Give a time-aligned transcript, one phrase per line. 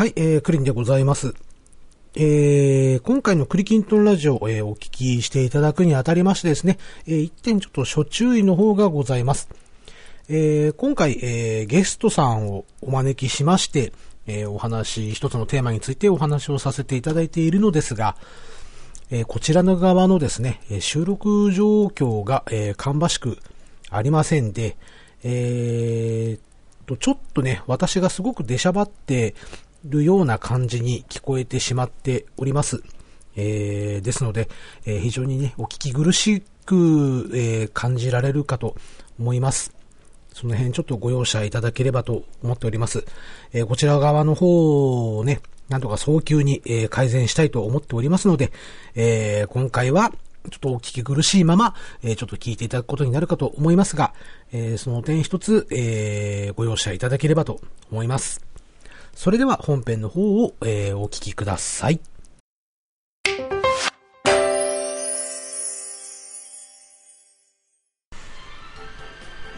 [0.00, 1.34] はい、えー、クリンでございます。
[2.14, 9.50] えー、今回のクリキントンラジオを、えー、お聞きしていただくにあたりましてですね、えー、一点ちょっと諸注意の方がございます。
[10.30, 13.92] えー、今回、えー、ゲストさんをお招きしまして、
[14.26, 18.16] えー、お話、一つのテーマについてお話をさせていただいているのですが、
[19.10, 23.36] えー、こちらの側のですね、収録状況が、えー、芳しく
[23.90, 24.78] ありませんで、
[25.24, 26.50] えー、
[26.90, 29.34] と、ちょっとね、私がすごく出しゃばって
[29.84, 32.82] るような感じに聞こえてしまっております。
[33.36, 34.48] えー、ですので、
[34.84, 38.74] えー、非常にね、お聞き苦しく、えー、感じられるかと
[39.18, 39.72] 思います。
[40.32, 43.04] その辺ちょっとご容赦いただければと思っております。
[43.52, 48.50] えー、こちら側の方をね、なんとか早急に、え、改善したいと思っておりますので、
[48.96, 50.12] えー、今回は
[50.50, 54.14] ちょっとお聞き苦しいまま、えー、ちょっと聞いていただくことになるかと思いますが、
[54.52, 57.60] えー、その点一つ、えー、ご容赦いただければと
[57.90, 58.49] 思います。
[59.22, 62.00] それでは本編の方を、えー、お聞きください。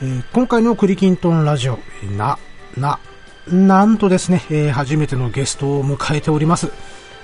[0.00, 1.78] えー、今回のクリキントンラジオ、
[2.18, 2.40] な、
[2.76, 2.98] な、
[3.46, 6.72] なんとですね、えー、初めてのゲストを迎えております。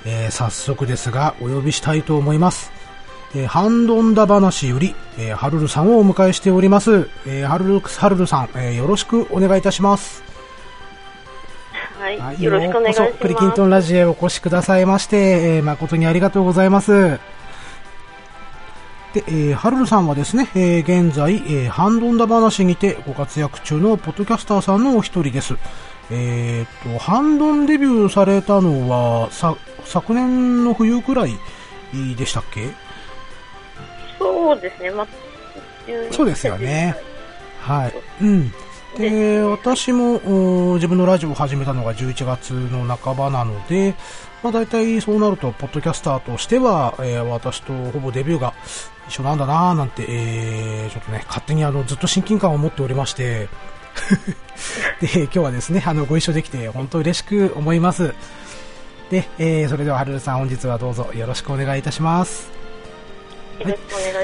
[0.04, 2.70] えー、早速ですが、お呼びしたいと思います。
[3.34, 7.08] えー、ハンドンダ話より、えー、ハルルさんをお迎えしております。
[7.26, 10.37] えー、ハルル、ハルルさん、えー、よろしくお願いいたします。
[11.98, 13.12] はい、はい、よろしくお願いします。
[13.14, 17.18] クリキントンラジオへお越しくださいまして、えー、誠にありがとうございます。
[19.14, 25.56] で、えー、ハルルさんはですね、えー、現在、えー、ハンドンダ話にてご活躍中のポッドキャスターさんのお一人です。
[26.10, 31.36] えっ、と、ハンドンデビューされたのは、さ、昨年の冬くらい
[32.16, 32.68] でしたっけ？
[34.18, 35.06] そうですね、まあ、
[36.10, 36.96] そうですよね。
[37.60, 37.94] はい。
[38.22, 38.52] うん。
[38.96, 43.94] で、私も自分のラジオを始めたのが11月の半ばなので、
[44.42, 48.54] まあ大体そうなると、ポッドキャスターとしては、えー、私とほぼデビューが
[49.08, 53.48] 一緒なんだなぁなんて、えー、ちょっとね、勝手にあの、ずっと親近感を持っておりまして、
[55.00, 58.14] で、今日はですね、あの、ご一緒できて本当嬉しく思います。
[59.10, 62.50] で、えー、それでは、はるるさん本日はどうぞよろしくお願いいたします。
[63.62, 63.78] はい、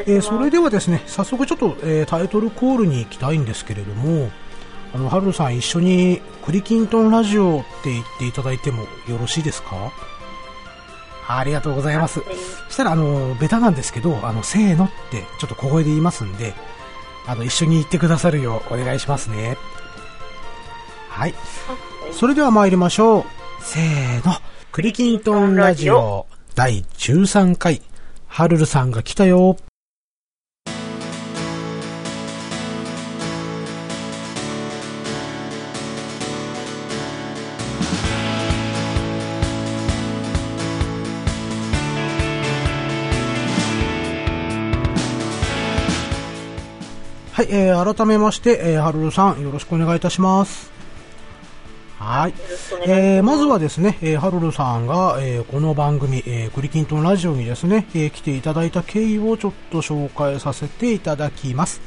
[0.07, 4.31] えー、それではですね、早速ちょっと、えー、タイトルコールに行きたいんですけれども、
[4.95, 9.93] あの、はるさん一緒にクリキントンラジオって言っていただいてもよろしいですか？
[11.27, 12.21] ありがとうございます。
[12.69, 16.55] そしたら、あの、ベタなんですけど、あの、せーのってちょっと小声で言いますんで、
[17.27, 19.57] あの、一緒に言ってくださるようお願いしますね。
[21.09, 21.35] はい。
[22.13, 23.25] それでは参りましょう。
[23.61, 24.35] せーの。
[24.71, 27.81] クリキントンラジオ第13回。
[28.27, 29.57] はるるさんが来たよ。
[47.35, 50.71] はい、えー、改めまして、えー、はるるさん、よろしくお願いいたします。
[51.99, 52.35] はい。
[52.87, 61.81] えー、まずはですね、えー、ハルルさんが、えー、この番組、えー、クリキントンラジオにですね、えー、来ていただいた経緯をちょっと紹介させていただきます。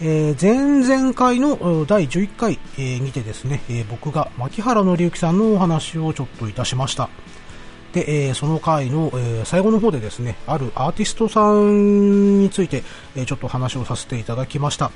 [0.00, 7.10] えー、前々回の第11回、えー、にてですね、えー、僕が牧原紀之さんのお話をちょっといたしました。
[7.92, 12.82] で、えー、その回の、えー、最後の方でですね、あるアーティストさんについて、
[13.16, 14.90] えー、ちょっと話をさせていただきました。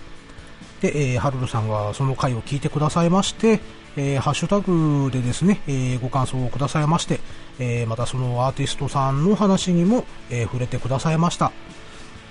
[0.81, 3.61] で、えー、ハルルさんがその回を聞いてくださいまして、
[3.97, 7.21] えー、ハッシュタグでですね、えー、ご感想をくださいまして、
[7.59, 11.53] え、またそのアーティストさんの話にも、え触れてくださいました。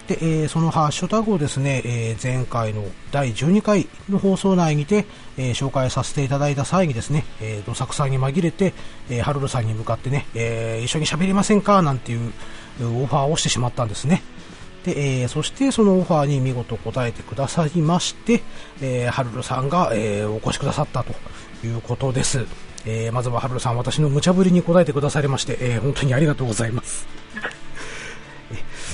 [0.07, 5.05] で、えそのハッシュタグをですね、え前回の第12回の放送内にて、
[5.37, 8.73] え紹介させていただいた際にですね、えどさくさんに紛れて、
[9.09, 12.31] えーハルルさんに向かってね、え一緒に喋りませんかなんていう
[12.81, 14.21] オファーをしてしまったんですね。
[14.85, 18.43] で、えー、そしてそのオファーに見事答えてくださいまして、
[18.81, 21.15] えー、ハルルさんが、えー、お越しくださったと
[21.65, 22.45] いうことです。
[22.85, 27.07] えー、まずはハルルさん、私の無茶ぶりに答えてくださりまして、えー、本当にありがとうございます。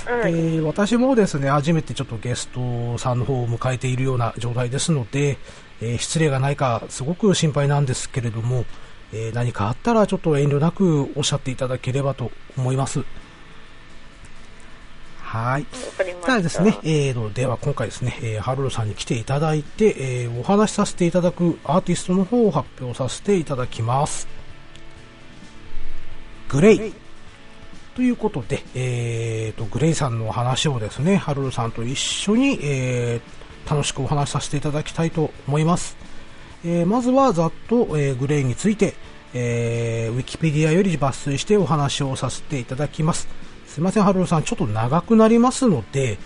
[0.08, 5.38] えー、私もですね、初めてちょっとゲストさんの方を迎えているような状態ですので、
[5.82, 8.66] えー、失礼がないかすごく心配なんですけれども、
[9.14, 13.04] えー、何かあったらちょっと遠慮なくおっしゃっていただければと思います。
[15.20, 15.66] はい。
[16.24, 24.28] ただですね、えー、では今回ですね、えー、ハルルさんに来ていただいて、えー、お話しさせていただくアーティストの方を発表させていただきます。
[26.50, 26.94] グレイ。
[27.96, 35.98] ということで、えーと、グレイさんの話をですね、ハルルさんと一緒に、えー、楽しくお話しさせていただきたいと思います。
[36.64, 38.94] えー、まずはざっと、えー、グレイについて、
[39.34, 43.28] えー、ウィキペディアより抜粋してお話をさせていただきます。
[43.68, 46.18] すいません、ハルルさん、ちょっと長くなりますので、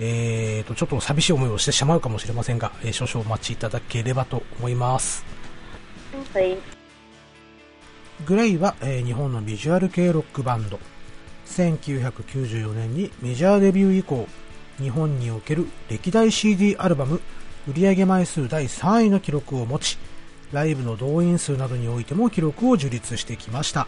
[0.00, 5.24] えーと、ちょっと寂しい思いをしてしまうかもしれませんが、えー、少々お待ちいただければと思います。
[6.34, 6.56] はい。
[8.24, 10.78] グレイは、えー、日本のビジュアル系ロックバンド。
[11.46, 14.26] 1994年にメジャーデビュー以降、
[14.78, 17.20] 日本における歴代 CD アルバム
[17.68, 19.98] 売上枚数第3位の記録を持ち、
[20.52, 23.86] ライブの動員数などにおいても記録を樹立してきました。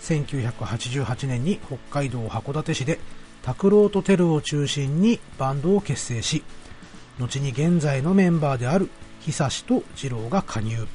[0.00, 2.98] 1988年に北海道函館市で
[3.42, 6.42] 拓郎とテルを中心にバンドを結成し、
[7.18, 8.90] 後に現在のメンバーである
[9.20, 10.86] 久志と二郎が加入。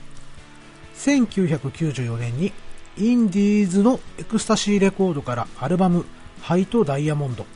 [0.95, 2.53] 1994年に
[2.95, 6.05] インディーズのエクスタシーレコードからアルバム
[6.41, 7.47] ハイとダイヤモンド、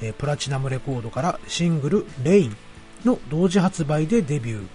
[0.00, 2.56] えプラチナムレコードからシングル RAIN
[3.04, 4.68] の同時発売でデビュ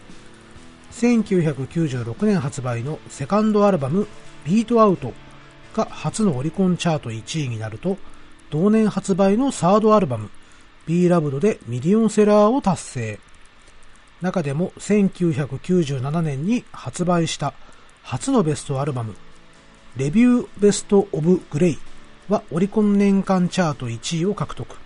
[0.92, 1.24] ー。
[1.24, 4.08] 1996年発売のセカンドアルバム
[4.44, 5.14] BEAT out
[5.74, 7.98] が初のオリコンチャート1位になると、
[8.50, 10.30] 同年発売のサードアルバム、
[10.86, 13.20] B ラブドでミリオンセラーを達成。
[14.22, 17.54] 中でも1997年に発売した
[18.04, 19.16] 初のベストアルバム、
[19.98, 21.80] REVIEW BEST OF GLAY
[22.30, 24.78] はオリコン年間チャート1位を獲得。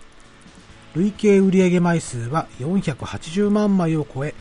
[0.94, 4.34] 累計売上枚数は480万枚を超え、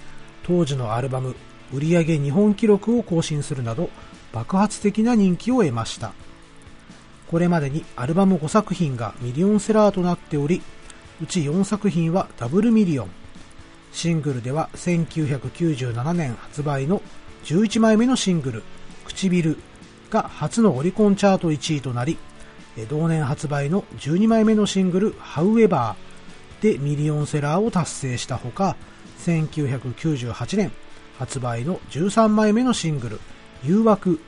[0.44, 1.36] 当時のアルバム
[1.74, 3.89] 売上日本記録を更新するなど
[4.31, 6.13] 爆発的な人気を得ました。
[7.27, 10.62] これまでにアルバム5作品がミリオンセラーとなっており、
[11.21, 13.10] うち4作品はダブルミリオン。
[13.92, 17.01] シングルでは1997年発売の
[17.44, 18.63] 11枚目のシングル、
[19.06, 19.57] 唇
[20.13, 22.19] が初のオリコンチャート1位となり、
[22.88, 25.95] 同年発売の12枚目のシングル、However
[26.62, 28.75] でミリオンセラーを達成したほか、
[29.25, 30.71] 1998年
[31.18, 33.19] 発売の13枚目のシングル、
[33.63, 34.19] 誘惑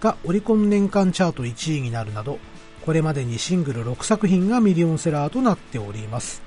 [0.00, 2.38] がオリコン年間チャート1位になるなど、
[2.84, 6.42] これまでにシングル6作品がミリオンセラーとなっております。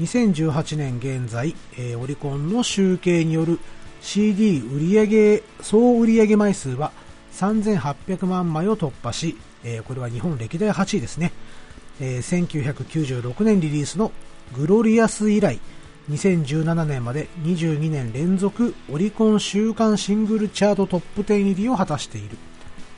[0.00, 1.54] 2018年現在、
[1.96, 3.60] オリコンの集計による
[4.00, 6.92] CD 売上総売上枚数は
[7.36, 11.32] 3800万枚を突破し、えー、これは日本歴代8位ですね、
[12.00, 14.12] えー、1996年リリースの
[14.54, 15.60] グロリアス以来
[16.10, 22.36] 2017年まで22年連続オリコン週間シングルチャートトップ10入りを果たしている。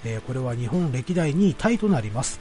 [0.05, 2.41] えー、これは日本歴代2位タイとなります。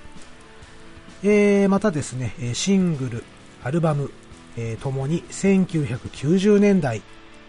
[1.24, 3.24] えー、またですね、シングル、
[3.64, 4.12] アルバム、
[4.58, 7.02] えー、ともに1990年代、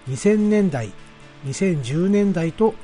[0.08, 0.92] 2000年代、
[1.44, 2.74] 2010年代と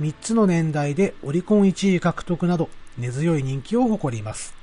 [0.00, 2.68] 3つの年代でオリコン1位獲得など
[2.98, 4.54] 根強い人気を誇ります。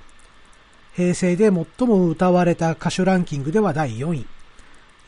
[0.93, 4.25] 平成で最も歌われた歌手ランキングでは第4位。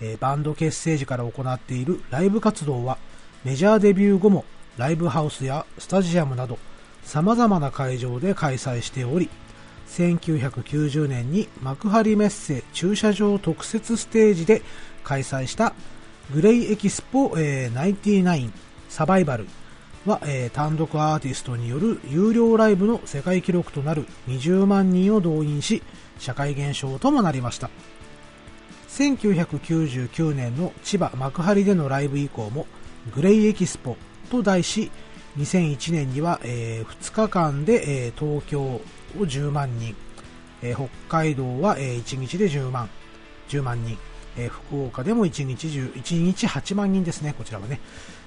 [0.01, 2.97] えバンド結成時から行っているライブ活動は
[3.43, 4.45] メジャーデビュー後も
[4.77, 6.57] ライブハウスやスタジアムなど
[7.03, 9.29] 様々な会場で開催しており、
[9.89, 14.61] 1990年に幕張メッセ駐車場特設ステージで
[15.03, 15.73] 開催した
[16.33, 18.51] グレイエキスポ、えー、99
[18.89, 19.47] サバイバル
[20.05, 25.81] は、えー、単独アーティストによる有料ライブの世界記録となる20万人を動員し、
[26.19, 27.69] 社会現象ともなりました。
[28.89, 32.67] 1999年の千葉幕張でのライブ以降も、
[33.15, 33.97] グレイエキスポ
[34.29, 34.91] と題し、
[35.37, 38.81] 2001年には、えー、2日間で、えー、東京を
[39.17, 39.95] 10万人、
[40.61, 42.89] えー、北海道は、え、1日で10万、
[43.49, 43.97] 10万人、
[44.37, 47.79] え、福岡でも1日10、1日8万人ですね、こちらはね。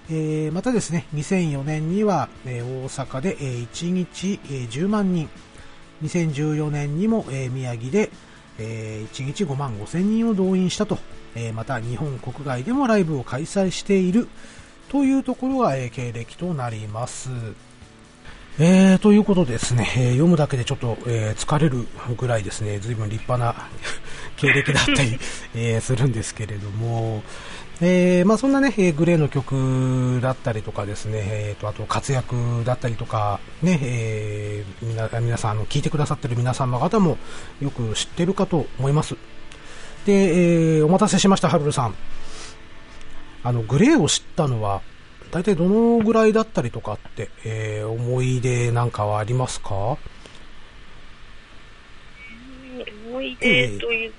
[0.09, 5.29] えー、またですね、2004年には、えー、大阪で、えー、1日、えー、10万人、
[6.05, 8.11] 2014年にも、えー、宮城で、
[8.59, 10.99] えー、1日5万5千人を動員したと、
[11.35, 14.29] えー、また日本国外でもライブを開催している
[14.89, 17.31] というところが、えー、経歴となります。
[18.59, 21.87] えー、ということですね、えー、読むだけでちょっと、えー、疲れる
[22.17, 23.69] ぐらいですね、ずいぶん立派な
[24.37, 25.19] 経歴だったり、
[25.55, 27.23] えー、するんですけれども、
[27.81, 37.19] えー、まあそんなね、えー、グレーの曲だったりとかですね、えー、と、あと活躍だったりとか、ね、えー、みな、皆さん、あの、聞いてくださってる皆様方も
[37.61, 39.17] よく知ってるかと思います。
[40.07, 41.95] で、えー、お待たせしました、ハルルさん。
[43.43, 44.81] あの、グレーを知ったのは、
[45.31, 49.99] 大体どのぐらいだったりとかって、えー、思い出なんかはありますか？
[53.09, 54.13] 思い出という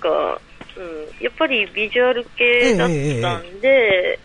[0.00, 0.40] か、
[0.80, 4.18] うん、やっぱりビジュアル系だったんで、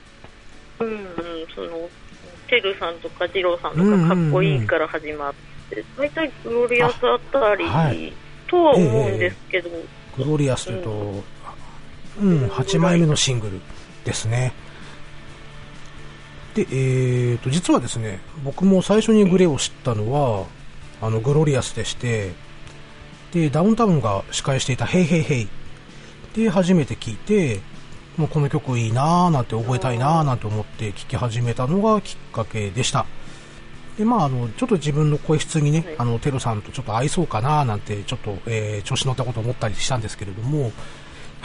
[0.80, 1.08] うん、
[1.54, 1.90] その、
[2.48, 5.34] テルさんとかジローさんとかかっこいいから始まっ
[5.70, 8.14] て、大体グロリアスあたり
[8.48, 9.70] とは思うんですけど、
[10.18, 11.24] グロリアスというと、
[12.22, 13.60] うん、うん、8枚目のシングル
[14.06, 14.54] ですね。
[16.54, 20.46] で、えーと、実はですね、僕も最初にグレーを知ったのは、
[21.02, 22.32] あの、グロリアスでして、
[23.34, 25.48] で、ダウンタウンが司会していたヘイヘイヘイ
[26.36, 27.62] で初めて聞いて、
[28.18, 33.06] もうこの曲いいなーなんて覚えたいなーなんて思って聴き始めたのがきっかけでした。
[33.98, 40.74] で、まあ、あの、ちょっと自分の声質にね、あの、テロさんとちょっと合いそうかななんて、ちょっと、えー、調子乗ったこと思ったりしたんですけれども、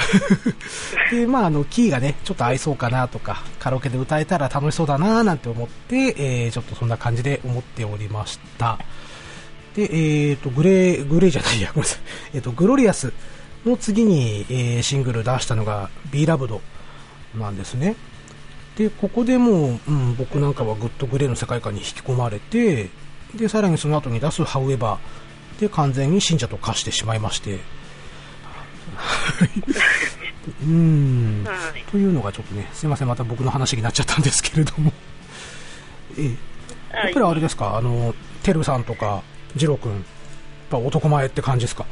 [1.13, 8.79] で、まあ、あの、キーがね、ちょっと合いそうかなとか、カラオケで歌えたら楽しそうだななんて思って、えー、ちょっとそんな感じで思っておりました。
[9.77, 12.01] で、えーと、グレー、グレーじゃないや、ごめんなさい。
[12.35, 13.13] えーと、グロリアス
[13.67, 16.61] の次に、えー、シングル出したのが、B ラブド
[17.39, 17.97] なんですね。
[18.77, 22.89] で、ここでもう、うん、僕なんかはグッとグレーの世界観に引き込まれて、
[23.35, 24.97] で、さらにその後に出す However
[25.61, 27.61] で完全に信者と化してしまいまして、
[30.63, 31.47] うん、
[31.91, 34.93] というのがちょっとね、すいません、また僕の話になっちゃったんですけれども、
[36.19, 36.29] ええ、
[36.97, 39.23] やっぱりあれですか、あの、てるさんとか、
[39.55, 40.03] ジロ君、やっ
[40.71, 41.85] ぱ男前って感じですか？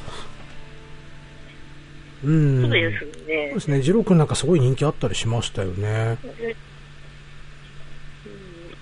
[2.24, 2.62] うん。
[2.62, 3.46] そうですね。
[3.50, 3.80] そうですね。
[3.82, 6.18] ジロー君なんかすごい人気あったりしましたよね。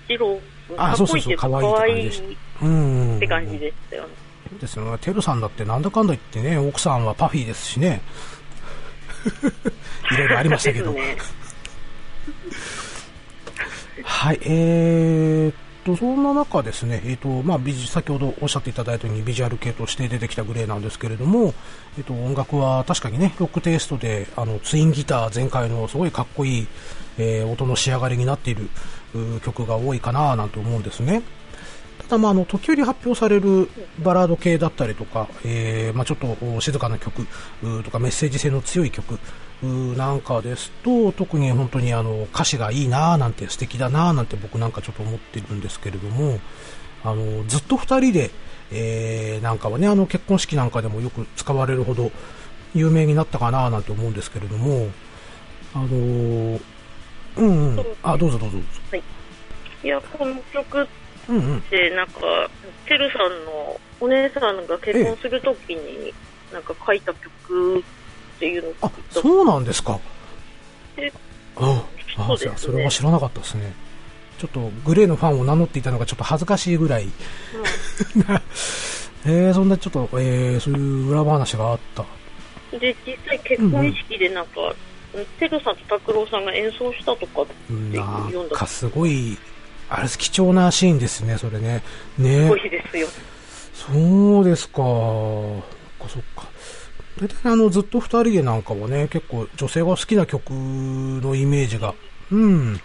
[0.07, 0.39] ジロー
[0.77, 2.21] あ、そうそうそう、可愛いって感じでし
[2.59, 2.65] た。
[2.65, 3.17] うん。
[3.17, 4.09] って感じでしたよね。
[4.49, 4.97] そうですよね。
[4.99, 8.01] テルさんだってなんだかんだ言ってね、奥さんはパフィーですしね。
[10.11, 10.91] いろいろありましたけど。
[10.91, 11.17] ね、
[14.03, 21.53] はい、えーと、そんな中ですね、えっ、ー、と、まあ、先ほどおっしゃっていただいたようにビジュアル系として出てきたグレーなんですけれども、
[21.97, 26.67] えっ、ー、と、音楽は確かにね、ロックテイストで、あの、ツインギター全開のすごいかっこいい、
[27.17, 28.69] えー、音の仕上がりになっている
[29.43, 31.23] 曲が多いかななんて思うんですね。
[31.99, 33.69] ただ、まあ、あの時折発表される
[34.03, 37.25] バラード系だったりとか、えーまあ、ちょっと静かな曲
[37.83, 39.19] とかメッセージ性の強い曲
[39.63, 46.39] なんかですと特に本当にあの歌詞がいいなーなんて素敵だなーなんて僕なんかちょっと思ってるんですけれども
[47.03, 48.29] あのずっと2人で、
[48.71, 52.11] えー、なんかはねあの結婚式なんかでもよく使われるほど
[52.75, 54.89] 有名になったかななんて思うんですけれども
[55.73, 56.61] あのー、
[57.37, 58.57] うん、うん、あどうぞどうぞ、
[58.91, 59.03] はい、
[59.83, 60.87] いやこの曲
[61.69, 62.49] で、なんか、
[62.85, 66.13] てるさんのお姉さんが結婚するときに、
[66.53, 67.83] なんか書いた曲
[68.37, 69.99] っていうのあ、そうなんですか。
[71.55, 71.83] あ
[72.17, 73.73] あ、ね、それは知らなかったですね。
[74.37, 77.11] ちょっとグレーのファンを名乗っていたのがちょっと恥ずかしいぐらい、うん、
[79.25, 82.05] えー、そんなちょっと、えー、そういう裏話があった。
[82.77, 88.39] で、実際結婚式でなんか、うんうん、テルさんと拓郎さんが演奏したとかっていう読んだ。
[88.39, 89.37] なんかすごい
[89.89, 91.81] あれ貴重なシーンですね、それね。
[92.17, 92.43] ね。
[92.43, 93.07] すごいですよ。
[93.73, 94.75] そうですか。
[94.77, 95.63] そ
[96.05, 96.47] っか、そっか。
[97.19, 101.93] 大体あの、ずっと二人でなんかはね、結構女性が好きな曲のイメージが、
[102.31, 102.81] うん、ね、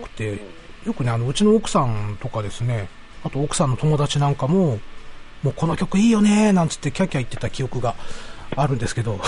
[0.00, 0.40] 多くて、
[0.86, 2.88] よくね、あの、うちの奥さんとかですね、
[3.22, 4.78] あと奥さんの友達なんかも、
[5.42, 7.94] もうこの曲いいよねなんつってキャキャ言ってた記憶が
[8.56, 9.20] あるんですけど、やっ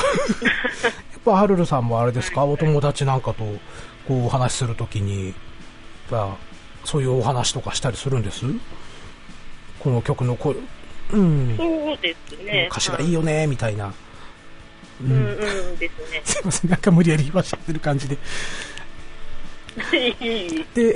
[1.25, 3.45] ぱハルルさんもあれですか、お友達なんかと
[4.07, 5.35] こうお話しするときに、やっ
[6.11, 6.37] ぱ
[6.85, 8.45] そういうお話とかしたりするんです？
[9.79, 10.55] この曲の声、
[11.13, 12.69] うん、そうですね。
[12.71, 13.95] 歌詞がいいよね、みたいな。
[15.01, 15.23] うん、うん、う
[15.73, 16.23] んですね。
[16.25, 18.19] すいません、なんか無理やり言わしちゃってる感じで。
[20.75, 20.93] で、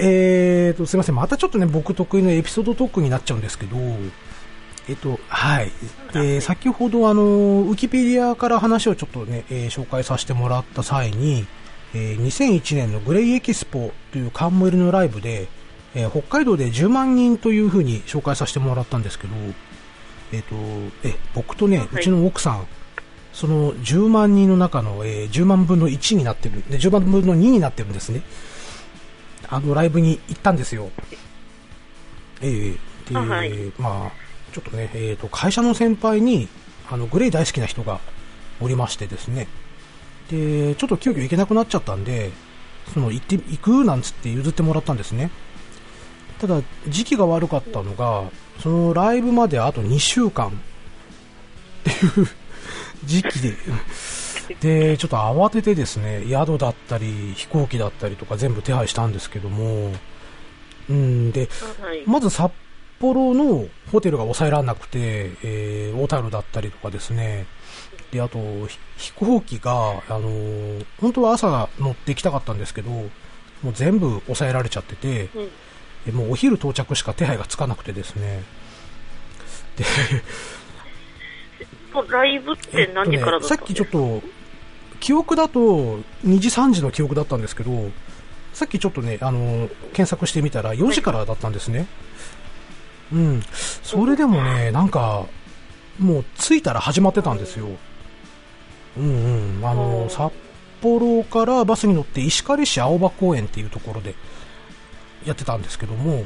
[0.68, 3.76] えーと、すいません、またちょっとね、僕得意のエピソードトークになっちゃうんですけど、
[4.88, 5.72] えっと、はい。
[6.12, 11.46] で、先ほどあの、ウィキペディアから話をちょっとね、えー、紹介させてもらった際に、
[11.94, 15.48] えー、2001年のグレイエキスポという冠のライブで、
[15.94, 19.34] えー、北海道で10万人というふうに紹介させてもらったんですけど、
[20.32, 22.66] えっ、ー、と、え、僕とね、はい、うちの奥さん、
[23.36, 28.22] その10万人の中の、えー、10万分の1になってる、で、10万分の2になってるんですね。
[29.46, 30.88] あの、ライブに行ったんですよ。
[32.40, 32.78] えー、
[33.10, 34.12] で、はい、まあ、
[34.54, 36.48] ちょっとね、えっ、ー、と、会社の先輩に、
[36.90, 38.00] あの、グレイ大好きな人が
[38.58, 39.48] おりましてですね。
[40.30, 42.30] で、ちょっと急遽行けなくなっちゃったんで、
[42.94, 45.30] その、行って、行くなんつって譲ってもらったんですね。
[46.40, 48.30] ただ、時期が悪かったのが、
[48.62, 50.52] そのライブまであと2週間っ
[51.84, 52.28] ていう
[53.06, 53.56] 時期で、
[54.92, 59.92] で、ちょっと慌ててですね、宿だったり、飛行機だったりとか全部手配したんですけども、
[60.88, 61.48] うん、で、
[62.06, 62.52] まず札
[63.00, 67.46] 幌のホテルが抑えられなくて、えー、小樽だったりとかですね、
[68.12, 68.38] で、あと、
[68.96, 75.40] 飛行機が、あのー、本当は朝乗ってきたかったんですけど、もう全部抑えられちゃってて、う
[76.12, 76.14] ん。
[76.14, 78.44] もうお昼到着しか手配がつかなくてですね。
[79.76, 79.84] で
[82.02, 84.22] ライブって何時からだった、ね、さっきちょっと、
[85.00, 87.90] 記憶だと2時3時の記憶だったんですけど、
[88.52, 91.86] さっきちょっとね、あの、検索してみたら4時からだったんですね。
[93.12, 93.42] うん。
[93.82, 95.26] それでもね、なんか、
[95.98, 97.68] もう着いたら始まってたんですよ。
[98.96, 99.66] うんうん。
[99.66, 100.32] あの、札
[100.80, 104.14] 幌からバスに乗って石狩市青葉公園っていうところで
[105.24, 106.24] やってたんですけども、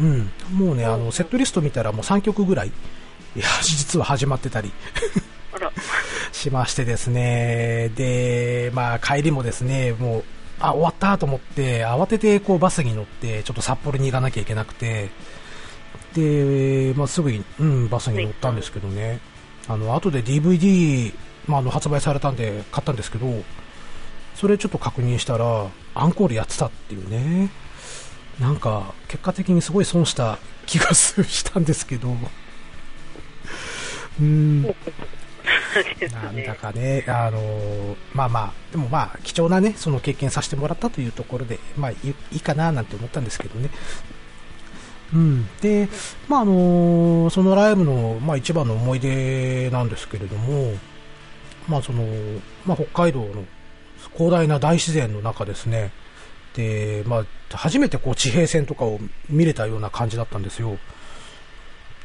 [0.00, 0.30] うん。
[0.52, 2.72] もうね、あの、セットリスト見たらもう3曲ぐらい、
[3.34, 4.72] いや、実は始まってたり。
[6.32, 7.90] しましてですね。
[7.94, 10.24] で、まあ帰りもですね、もう、
[10.60, 15.10] あ、終わったと思って、慌ててこうバスに乗って、ちょっと札幌に行かなきゃいけなくて、
[16.14, 19.20] で、まあ、すぐに、うん、バスに乗ったんですけどね、
[19.68, 21.12] あの後で DVD、
[21.46, 23.26] まあ、あの発売されたんで買ったんですけど、
[24.34, 27.50] それちょっと確認したら、アンコールやってたっていうね、
[28.40, 32.16] なんか結果的にすごい損した気がしたんですけど、
[34.20, 34.70] うん、な
[36.30, 41.96] んだかね、あのまあまあ、でもまあ、貴重なね、その経験させてもらったというところで、まあい
[42.32, 43.70] いかななんて思ったんですけどね。
[45.14, 45.88] うん、で、
[46.28, 50.74] まああのそのライブの、まあ、一番の思い出なんですけれども、
[51.68, 52.04] まあその
[52.66, 53.44] まあ、北海道の
[54.14, 55.92] 広大な大自然の中ですね、
[56.54, 60.78] でまあ、初めてこう地平線とかを見れたような感じだったんですよ。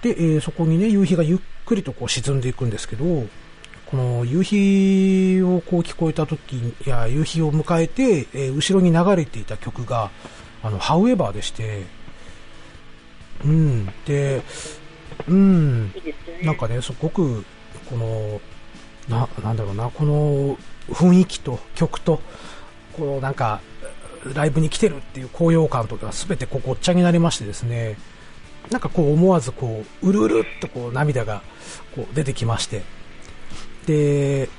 [0.08, 3.28] で、えー、そこにね、夕日がゆっくりとこう沈んでいくんですけど、
[3.86, 10.12] この夕日をこう聞こえた時いや、夕日を迎えて、えー、後ろに流れていた曲が、
[10.64, 11.84] あの、ハウエバーでして、
[13.44, 14.42] うん、で、
[15.28, 15.94] うん、
[16.44, 17.46] なんかね、すごく、
[17.90, 18.42] この、
[19.10, 20.58] な、なんだろうな、この
[20.90, 22.22] 雰囲気と曲と、
[22.94, 23.62] このなんか、
[24.34, 27.98] ライブに来てるっていう高揚感とかすべてこうごっちゃになりましてですね、
[28.72, 31.42] なんかこう思わずこう、うるうるっとこう涙が
[31.96, 32.84] こう出てきまして、
[33.86, 34.50] で、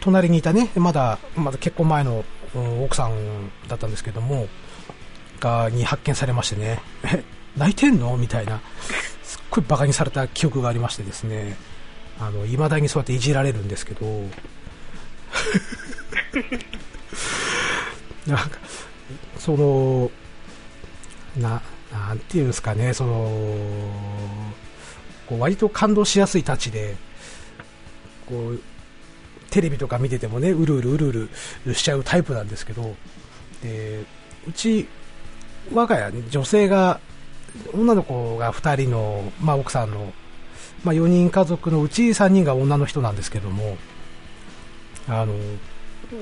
[0.00, 2.24] 隣にいたね、まだ、まだ結婚前の
[2.82, 4.48] 奥さんだったんですけども、
[5.40, 6.80] が、に発見されましてね、
[7.56, 8.16] 泣いてんの？
[8.16, 8.60] みたいな、
[9.22, 11.56] すっごい馬鹿にされた記憶がありましてですね、
[12.20, 14.06] あの、未だにそうやっていじられるんですけど、
[18.26, 18.58] なんか、
[19.38, 20.10] その、
[21.36, 23.12] な、なんていうんですかね、その、
[25.26, 26.96] こう割と感動しやすいたちで、
[28.26, 28.60] こう、
[29.50, 31.30] テレビとか見ててもね、うるうるうるう
[31.66, 32.94] るしちゃうタイプなんですけど、
[33.62, 34.04] で、
[34.46, 34.86] うち、
[35.72, 37.00] 我が家、ね、女性が
[37.72, 40.12] 女の子が2人の、まあ、奥さんの、
[40.84, 43.76] まあ、4人家族のうち3人が女の人なんですけども、
[45.08, 45.34] あの、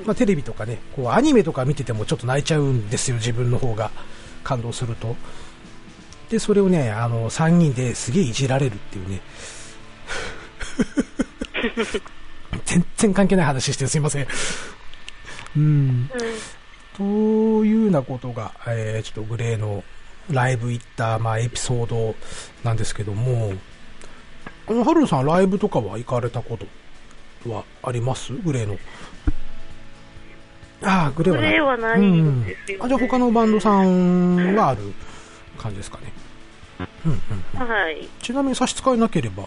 [0.04, 3.90] まあ、テレビとかね、こうアニメとか見ててもちょっと泣いちゃうんですよ、自分の方が
[4.44, 5.16] 感動すると。
[6.30, 9.20] で、それをね、あの、3人ですげえいじられるっていうね。
[12.64, 14.26] 全然関係ない話してすいません。
[15.56, 15.62] うん。
[15.62, 16.10] うん、
[16.96, 17.02] と
[17.64, 19.84] いうようなことが、えー、ちょっとグレーの
[20.30, 22.14] ライブ行った、まあ、エピソード
[22.64, 23.52] なんですけども、
[24.66, 26.58] ハルさん、ライブとかは行かれたこ
[27.44, 28.32] とはあります？
[28.32, 28.76] グレーの。
[30.82, 31.50] ああ、グレーはない。
[31.52, 32.46] グレーはないねうん、
[32.80, 34.92] あ、じゃあ他のバンドさんはある
[35.56, 36.12] 感じですかね。
[36.78, 37.20] うん
[37.60, 38.08] うん、はい。
[38.20, 39.44] ちなみに差し支えなければ、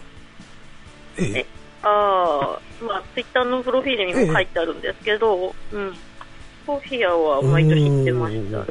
[1.18, 1.46] ええ。
[1.82, 5.96] ああ、まあ、ツイッターのプロフィールにも書いてあるんですけど、ええ、うん。
[6.66, 8.66] ソフィアは毎年行ってました。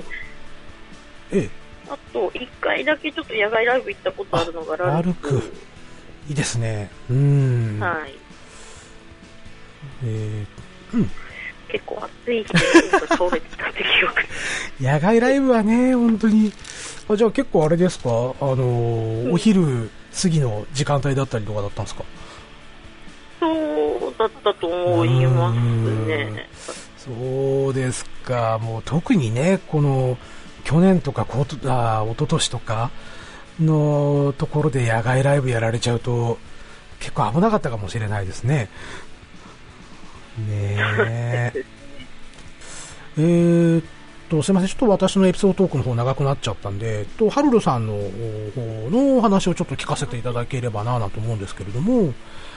[1.32, 1.50] ええ。
[1.90, 5.42] あと、1回だけちょっと野外ライブ行ったことあるのがラルク。
[6.28, 6.92] いいですね。
[7.10, 7.80] うん。
[7.80, 8.14] はい。
[10.06, 11.10] えー、うん。
[11.68, 12.60] 結構暑い日で、
[13.08, 14.24] 倒れてたって記憶。
[14.80, 16.54] 野外ライブはね、本当に。
[17.10, 18.10] あじゃあ結構あれですか？
[18.10, 19.90] あのーうん、お昼
[20.22, 22.04] 過ぎの時間帯だったりとかだったんですか？
[23.40, 25.60] そうだったと思います
[26.06, 26.48] ね。
[26.98, 28.60] そうですか。
[28.62, 30.18] もう特にね、この、
[30.66, 32.92] 去年とかこあ一昨年とか
[33.60, 36.38] のところで野外ライブやられちゃうと
[37.00, 38.70] 結構危なかったかもしれないですね。
[40.38, 41.54] ねえ。
[43.18, 43.84] えー、っ
[44.30, 44.70] と、すみません。
[44.70, 52.14] ちょっと私のエピソードトークの方長くなっちゃったんで、と、ハルルさんの方のお話をちょっと聞かせていただければなと思うんですけれども、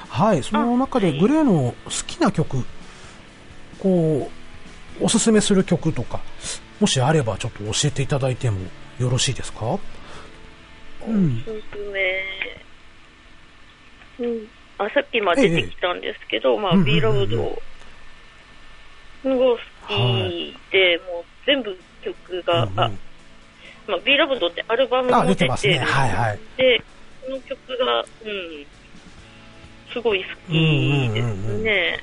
[0.08, 2.64] はい、その中でグレーの好きな曲、
[3.78, 4.30] こ
[5.00, 6.20] う、おすすめする曲とか、
[6.78, 8.60] もしあればちょっと教えていただいても
[8.98, 9.78] よろしいですか？
[11.06, 11.42] うん。
[11.46, 11.78] おすす
[14.18, 14.26] め。
[14.26, 14.46] うん。
[14.78, 17.44] あ、さっきまで出てきたんですけど、ええ、まあ、ビーラブドが
[19.24, 19.58] 好
[19.88, 19.92] き
[20.70, 22.90] で、はい、もう全部曲が、うんうん、あ、
[23.86, 26.38] まあ、ビーラブドってアルバムも出てて、ね、はいはい。
[26.56, 26.82] で、
[27.24, 28.06] この曲が、うん、
[29.92, 32.00] すごい好きですね。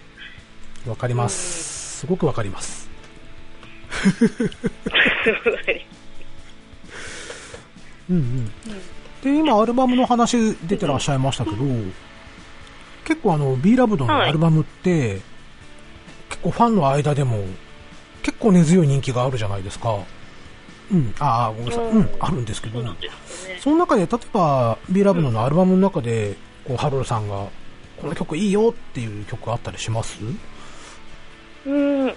[0.88, 2.00] んうん、かります。
[2.00, 2.90] すごくわかります。
[8.10, 8.46] うんうん。
[9.22, 11.58] で、今アルバムの話出てらっしゃいましたけど、
[13.06, 15.22] 結構あの、B ラブドのアルバムって、はい、
[16.30, 17.44] 結構ファンの間でも
[18.24, 19.98] 結構根強い人気があるじゃないですか。
[20.92, 21.86] うん、ああ、ごめんなさい。
[21.86, 22.92] うん、あるんですけど、ね、
[23.60, 27.48] その中で、例えば、B ラブドのアルバムの中で、こう、ハロルさんが、
[28.02, 30.18] この曲いいよっていう曲あったりします？
[31.66, 32.08] うん。
[32.08, 32.14] ま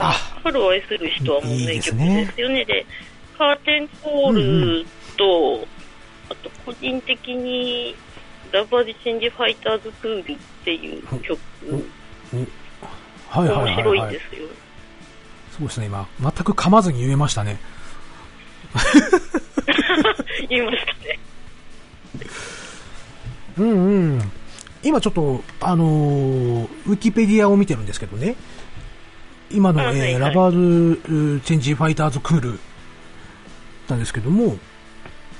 [0.00, 0.12] あ、
[0.44, 2.64] 春を愛する人はもう名曲ですよね。
[2.64, 2.86] で、ね、
[3.36, 5.66] カーテンコールと、うんうん、
[6.30, 7.94] あと個人的に、
[8.50, 11.38] Lovers change fighters, cool っていう曲、
[12.32, 14.48] 面白いですよ。
[15.56, 17.58] そうですね、今、全く噛まずに言えましたね。
[20.48, 21.18] 言いましたね。
[23.58, 24.32] うんうん。
[24.82, 28.36] 今ちょっと、あのー、ウィキペディアを見てるんですけどね。
[29.50, 32.58] 今の、えーはいはい、 Lovers change fighters, cool
[33.88, 34.56] なんですけども、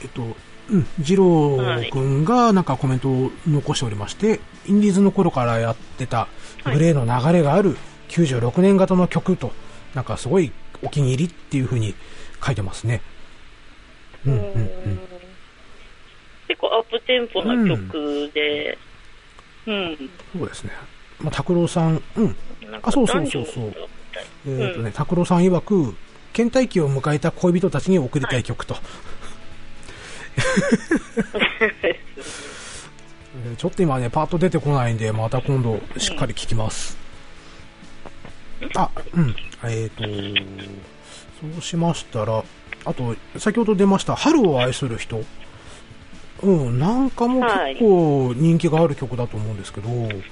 [0.03, 0.37] えっと、
[0.71, 1.59] うん、 JIRO
[1.91, 6.29] 君がなんかコメントを残しておりまして、はい、インディーズの頃からやってた
[6.65, 7.77] GLAY の流れがある
[8.11, 9.53] 96年型の曲と、
[9.95, 10.53] なんかすごい
[10.83, 11.95] お気に入りっていうふうに
[12.45, 13.01] 書いてますね。
[14.27, 14.45] うんうんうん。
[16.49, 18.79] 結構アップテンポな曲で、
[19.67, 19.75] うん。
[19.75, 19.99] うん、
[20.39, 20.73] そうですね。
[21.21, 22.37] まあ、拓郎さん、うん。
[22.83, 23.75] あ、そうそうそうそう。
[24.47, 25.95] えっ、ー、とね、拓郎さん曰く、
[26.33, 28.75] 倦怠期を迎えた恋人たちに送りたい曲と。
[28.75, 28.81] は
[31.93, 37.02] いちょっと今ね、パッと出てこないんで、また今度しっかり聞きます。
[38.75, 39.35] あ、うん。
[39.65, 40.63] えっ、ー、と、
[41.41, 42.45] そうしましたら、
[42.85, 45.23] あと、先ほど出ました、春を愛する人。
[46.43, 50.23] うん、なんかも結構人気がある曲だと思うんですけど、はい、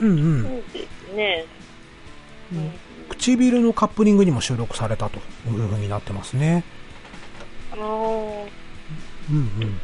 [0.00, 0.42] うんうん。
[0.44, 1.44] そうですね。
[2.52, 2.70] うん、
[3.08, 5.20] 唇のカップリングにも収録されたとい
[5.50, 6.62] うふうになってますね。
[7.72, 7.78] ああ。
[7.78, 9.80] うんうん。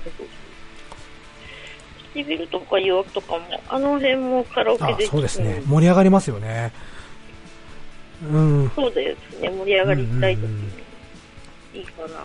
[2.14, 6.72] 唇とか弱とかも、あの辺もカラオケでそうですね、盛り上がりますよね。
[8.22, 8.70] うん。
[8.74, 10.68] そうですね、盛り上がりたいときに
[11.74, 12.06] いいかな。
[12.06, 12.18] うんうん、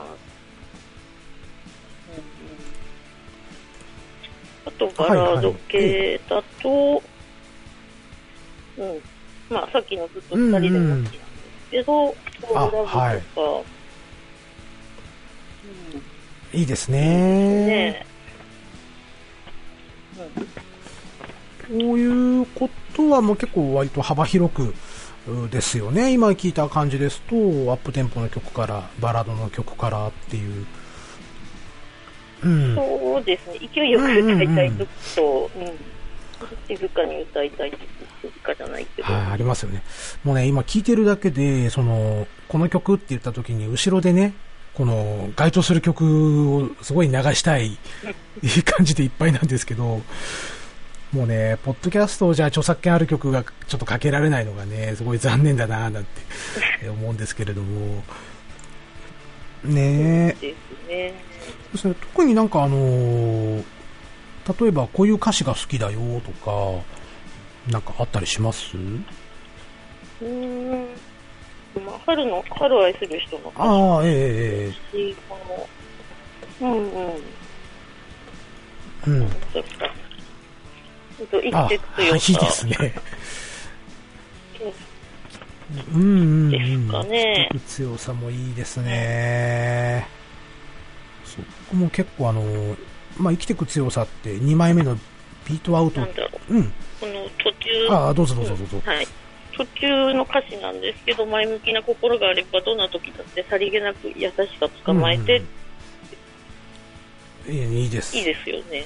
[4.66, 9.02] あと、バラード系だと、はいはい、うん。
[9.50, 11.18] まあ、さっきのずっと二人でも好きなんです
[11.72, 12.16] けど、うんうん、
[12.54, 13.24] ラブとか、はい。
[16.54, 17.00] うん、いいですね。
[17.66, 18.06] ね
[20.20, 24.74] こういうことはもう結構割と幅広く
[25.52, 26.12] ですよね。
[26.14, 30.66] 今聞いた感じですと、アップテンポの曲から、バラードの曲からっていう。
[32.42, 33.70] うん、そうですね。
[33.74, 35.78] 勢いよく歌いたい時と、うん、うん、
[36.68, 37.78] 静かに歌いたい時、
[38.22, 39.14] 静かじゃないけど。
[39.14, 39.84] はい、ありますよね。
[40.24, 44.34] もうね、今聞いてるだけで、その、この曲って言った時に、後ろでね、
[44.74, 47.78] この該当する曲をすごい流したい
[48.66, 50.02] 感じでいっぱいなんですけど、
[51.12, 56.10] もうね、ポッドキャストじゃ著作権ある曲がちょっとかけられないのがね、すごい残念だななんて
[56.90, 58.04] 思うんですけれども、
[59.64, 60.54] ねえ。
[61.74, 61.96] ですね。
[62.14, 63.64] 特になんかあのー、
[64.62, 66.84] 例えばこういう歌詞が好きだよとか、
[67.72, 68.78] なんかあったりします？
[70.22, 70.86] うん、
[71.80, 73.70] まあ、春の、春を愛する人の歌詞。
[73.70, 75.16] ああ、ええええ。
[76.62, 77.14] うんうん。
[79.08, 79.30] うん。
[81.30, 82.16] と生きていくというか。
[82.16, 82.94] いいですね。
[85.94, 86.50] うんうん、うん。
[86.50, 87.50] ですかね。
[87.68, 90.08] 強さもいいですね。
[91.24, 91.38] そ
[91.70, 92.44] こも結構あの、
[93.18, 94.96] まあ、生きていく強さって2枚目の
[95.48, 96.02] ビートアウト。
[96.02, 96.56] なんだろう。
[96.56, 96.64] うん。
[97.00, 97.88] この途中。
[97.92, 98.82] ああ、どうぞどうぞどうぞ。
[98.84, 99.08] はい。
[99.60, 105.44] 途中の歌詞なんですけど、前向きな心があれば、どんな時だってさりげなく優しさ捕まえて、
[107.46, 108.16] うんうん、いいです。
[108.16, 108.86] いいですよね。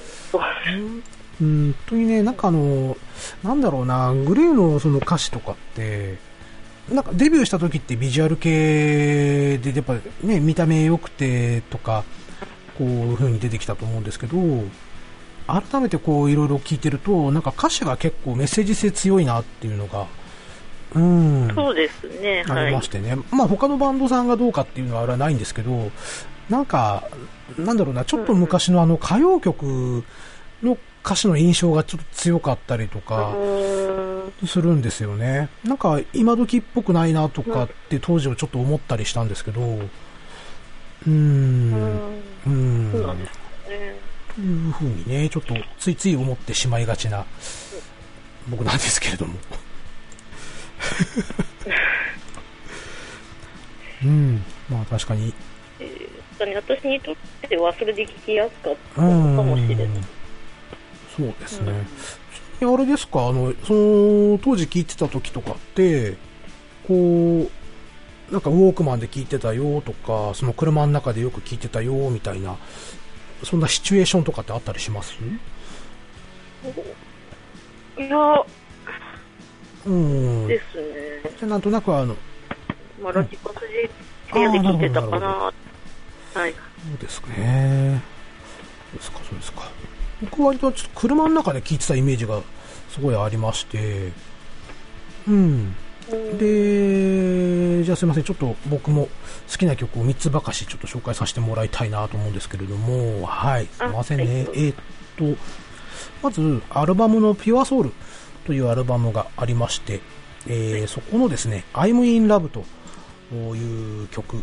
[1.40, 2.96] うんとにね、なんかあの、
[3.44, 6.16] なんだろうな、グレーのその歌詞とかって、
[6.90, 12.02] なんかデビューした時ってビジュアル系で、やっぱね、見た目良くてとか、
[12.76, 14.36] こういう風に出てきたと思うんですけど、
[15.46, 20.06] 改めてこういろいろ聞いてると、なんか歌詞が結構メッセージ性強いなっていうのが、
[20.94, 21.52] うん。
[21.54, 22.44] そうですね。
[22.48, 23.10] ありましてね。
[23.10, 25.90] はい、まあ他のバンドさんがどうかっていうのはあれはないんですけど、
[26.48, 27.08] なんか、
[27.58, 30.04] なんだろうな、ちょっと昔のあの歌謡曲
[30.62, 33.34] の歌詞の印象がちょっと強かったりとか
[34.46, 35.50] するんですよね。
[35.64, 42.90] なんか今時っぽくないなとかって当時はちょっと思ったりしたんですけど、うーん、うん、
[44.34, 47.26] というふうにね、ちょっとついつい思ってしまいがちな
[48.48, 49.34] 僕なんですけれども。
[54.04, 55.32] うん、まあ確かに。
[55.80, 57.16] えー、私にとっ
[57.48, 59.88] てはそれで聞きやすかったかもしれない。
[61.16, 61.86] そうですね。
[62.60, 66.16] うん、あれですか、あの、その、当時聞いてた時とかって、
[66.86, 72.56] こう、なんかウォークマンで聞いてたよとか、その車の中でよく聞いてたよみたいな、
[73.42, 75.14] そんなシチュエーションとかってあったりします？
[77.98, 78.08] いや、
[79.86, 80.48] うん。
[80.48, 81.36] ですね。
[81.38, 82.16] じゃなんとなくあの、
[83.02, 83.90] まあ、ラジコスで
[84.32, 85.52] 部屋で聞いてたかな。
[86.34, 86.52] はい。
[86.52, 86.58] そ
[86.94, 88.02] うですね。
[88.92, 89.62] そうですか、そうですか。
[90.22, 92.40] 僕は割とちょっと車の中で聞いてたイメージが
[92.90, 94.12] すごいありまして、
[95.26, 95.74] うん。
[96.38, 99.08] で、じゃあすいません、ちょっと僕も
[99.50, 104.24] 好きな曲を3つばかしちょっと紹介させてもらいたいなと思うんですけれども、はい、すいませんね。
[104.26, 104.76] えー、っ
[105.16, 105.40] と、
[106.22, 107.92] まず、アルバムの Pure Soul
[108.46, 110.00] というアルバムがありまして、
[110.46, 112.64] えー、そこのですね、I'm in Love と
[113.54, 114.42] いう曲。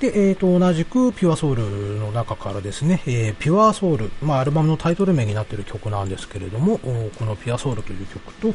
[0.00, 8.48] で、えー、と同じく Pure Soul の中からですね、えー、 Pure Soul、まあ、アルバムのタイトル名になっている曲なんですけれども、この Pure Soul という曲と、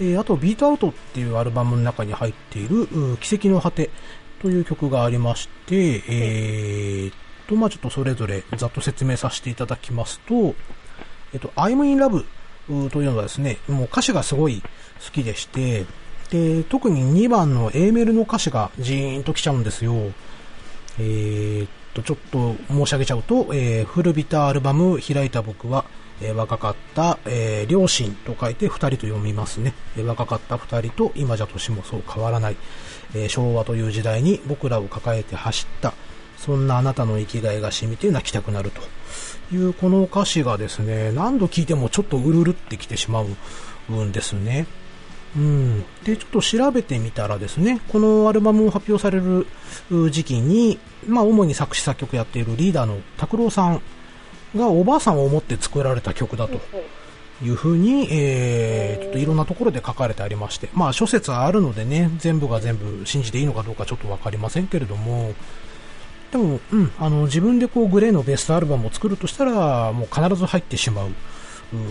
[0.00, 3.90] えー、あと BEAT out っていうアルバムの中に入っている奇跡の果て
[4.40, 7.12] という曲がありまして、えー、
[7.46, 10.56] と、まあ、ちょっとそれぞれざっと説明させていただきますと、
[11.32, 12.24] えっ、と、I'm in Love
[12.66, 14.62] というのはですね、もう歌詞がすごい
[15.04, 15.84] 好きでして、
[16.30, 19.94] で、特に2番の A メルの歌詞がジーンときちゃうんですよ。
[20.98, 25.84] えー、っと、ちょっと申し上げちゃうと、えー、古びたアルバム開いた僕は、
[26.22, 29.74] えー、若かった、えー、両親と書いて二人と読みますね。
[29.96, 32.56] え、若かった二人と今じゃ年もそう変わらない。
[33.14, 35.92] え、昭和という時代に僕らを抱えて走った。
[36.44, 38.82] そんなあなたの生きがいが染みて泣きたくなると
[39.54, 43.24] いうこの歌詞がですね、何度聴いてもちょっとうるるってきてしま
[43.88, 44.66] うんですね。
[45.36, 49.46] うん、でちょっと調べてみたらですねこのアルバムを発表される
[50.10, 53.80] 時期に、まあ、主に作詞作曲やっているリーダーの拓郎さん
[54.54, 56.60] がおばあさんを思って作られた曲だと
[57.42, 65.32] いうふうに、えー、ちょっといろんなところで書かれてありまして、まあ、諸説あるのでね全部が全部信じていいのかどうかちょっと分かりませんけれども
[66.32, 71.08] でも、うん、あの自分でこうグレーのベストアルバムを作るとしたらもう必ず入ってしまう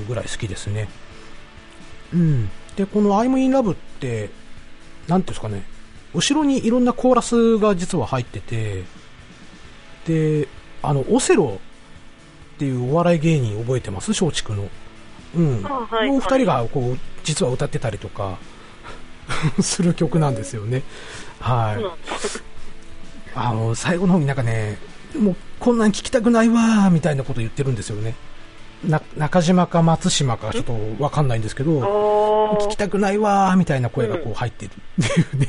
[0.08, 0.90] ぐらい好きですね。
[2.14, 4.30] うんで、この I'm in Love って、
[5.08, 5.64] なんていうんですかね、
[6.14, 8.84] 後ろにいろんなコーラスが実は入ってて、
[10.06, 10.48] で、
[10.82, 11.60] あの、オセロ
[12.56, 14.12] っていうお笑い芸人覚えてます？
[14.12, 14.70] 松竹の。
[15.36, 15.64] うん。
[15.64, 18.38] はい、もう二人がこう、実は歌ってたりとか
[19.62, 20.84] する曲なんですよね。
[21.40, 22.51] はい。
[23.36, 24.78] あの、最後の方になんかね、
[25.18, 28.16] もうこんなん聞きたくないわみたいなこと言ってるんですよね。
[28.88, 31.82] な中島か松島かちょっとわかんないんですけど、
[32.62, 35.48] 聞きたくないわーみたいな声がこう入ってるっていうね、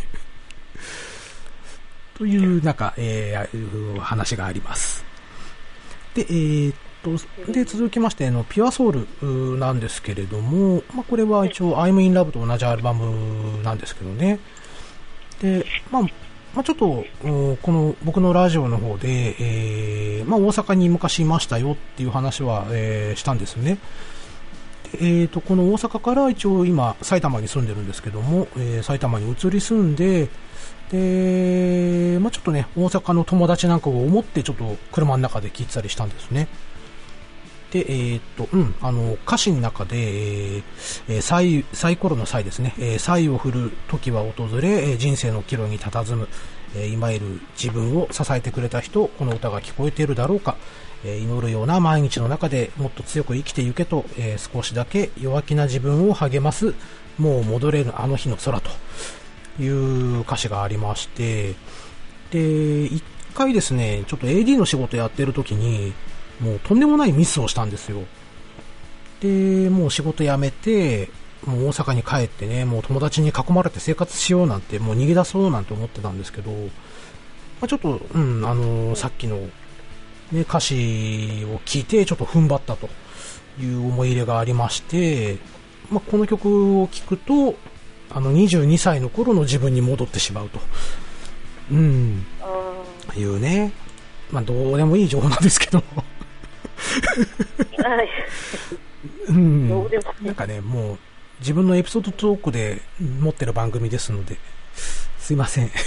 [2.23, 5.05] という、なんか、えー、話があります。
[6.14, 14.38] で、えー、っと、で、続きまして、の、ピュアソウルなんですけれども、まあ、これは一応、I'm in Love と同じアルバムなんですけどね。
[15.40, 16.03] で、まあ、
[16.54, 17.04] まあ、ちょっと、
[17.62, 23.78] この僕のラジオの方で、えー、まあ、大阪に昔いましたよっていう話は、えー、したんですね。
[24.94, 30.28] えーと、この大阪から一応今埼玉に住んでるんですけども、えー、埼玉に移り住んで
[30.90, 36.48] で、まあ、ちょっとね大阪の友達なんかを思ってちょっと車の中で聞いてたりしたんですね
[37.72, 46.28] で、えーとうん、あの歌詞の中で、えー、サイサイコロの際ですね、えー、サイを振る時は訪れ、人生の岐路に佇む、
[46.76, 50.56] えー、今いる自分を支えてくれた人この歌が聞こえているだろうか、
[51.04, 56.74] え祈るような毎日の中でもっと強く生きてゆけと、え少しだけ弱気な自分を励ます
[57.18, 58.70] もう戻れるあの日の空と
[59.61, 61.54] いう歌詞がありまして
[62.30, 63.02] で一
[63.35, 65.92] 回ですねちょっと AD の仕事やってる時に
[66.42, 68.02] もうとんでもないミスをしたんですよ
[69.20, 71.09] でもう仕事辞めて
[71.46, 76.59] もう大阪に帰ってねもう友達に囲まれて生活しようなんてもう逃げ出そうなんて思ってたんですけど、ま
[77.62, 79.48] あ、ちょっと、うんあのー、さっきの
[80.33, 82.88] ね、歌詞を聴いてちょっと踏ん張ったと
[83.61, 85.37] いう思い入れがありまして、
[85.90, 87.55] まあ、この曲を聴くと、
[88.11, 90.59] あの22歳の頃の自分に戻ってしまうと。
[91.70, 92.24] うん。
[93.16, 93.72] いうね。
[94.31, 95.83] まあ、どうでもいい情報なんですけど。
[97.79, 98.09] はい。
[99.29, 99.68] うん。
[100.23, 100.99] なんかね、もう、
[101.40, 104.38] 自分のエピソードトークで持ってる番組ですので、
[105.18, 105.71] すいません。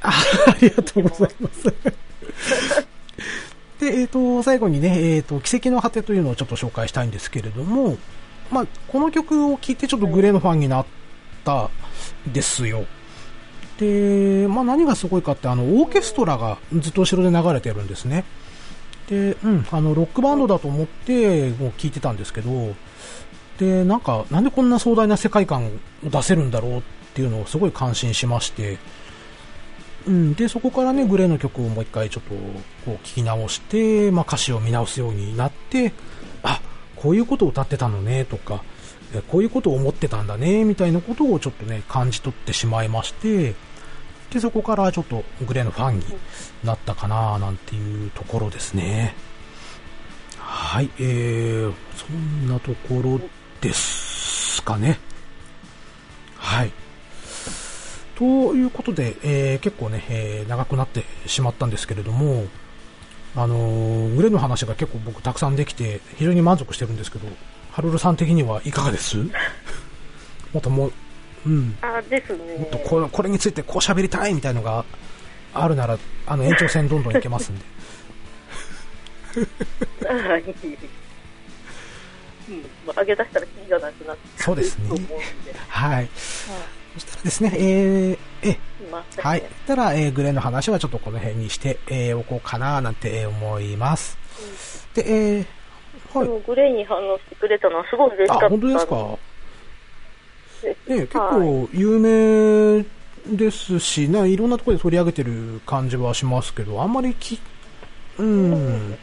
[0.00, 0.12] あ
[0.46, 1.64] ありがとうございます。
[3.80, 7.96] で、えっ、ー、と、最後にね、えっ、ー、と、奇跡の果てというのをちょっと紹介したいんですけれども、
[8.50, 10.86] まあ、この曲を聴いてちょっとグレーのファンになっ
[11.44, 11.70] た
[12.26, 12.86] ですよ。
[13.78, 18.24] で、まあ何がすごいかって、あの、オーケストラがずっと後ろで流れてるんですね。
[19.08, 22.74] で、うん、あの、ロックバンドだと思って、もう聞いてたんですけど、
[23.58, 25.70] で、なんか、なんでこんな壮大な世界観を
[26.04, 26.82] 出せるんだろうっ
[27.14, 28.78] ていうのをすごい感心しまして、
[30.06, 32.34] うん、で、そこからね、グレーの曲をもう一回ちょっと、
[32.84, 35.92] こう、聞き直して、まあ、歌詞を見直すようになって、
[36.42, 36.60] あ、
[36.96, 38.62] こういうことを歌ってたのね、とか、
[39.28, 43.54] こういうことを思ってたんだね、みたいなことをちょっとね、感じ取ってしまいまして、
[44.30, 46.04] で、そこからちょっとグレーのファンに
[46.64, 49.14] なったかな、なんていうところですね。
[50.38, 53.20] はい、えー、そんなところ
[53.60, 54.98] ですかね。
[56.36, 56.72] はい。
[58.16, 62.46] ということで、えー、結構ね、えー、長くなってしまったんですけれども、
[63.36, 67.28] あのー、グレーの話が結構僕たくさんできて、非常に満足してるんですけど、
[67.70, 69.16] ハルルさん的にはいかがです？
[70.52, 70.90] もっとも
[71.46, 71.78] う、うん。
[71.82, 72.56] あ、ですね。
[72.58, 74.84] もっとこれこれについてこう喋りたいみたいのが
[75.54, 77.64] あるなら、あの、延長戦どんどんいけますんで。
[80.06, 80.42] はい。
[82.48, 82.64] うん、
[82.96, 84.88] 上げ出したらキリがなくなってそうですね。
[85.68, 85.94] はい。
[85.94, 86.08] はい
[86.94, 88.58] そしたらですね、えー、え、
[89.22, 89.42] はい。
[89.66, 94.18] たら、えー、グレーの話はちょっとこの辺にして、えー、おこうかななんて思います。
[94.96, 96.42] うん、で、えー、はい。
[96.44, 98.46] グレーに反応してくれたのはすごい嬉しかった。
[98.46, 99.18] あ、本当ですか？
[100.62, 102.84] ね、結構有名
[103.36, 107.38] ですし、はい、いろんなところで取り上げてる感じはしますけど、あんまりき、
[108.18, 108.98] うん、うん、ね、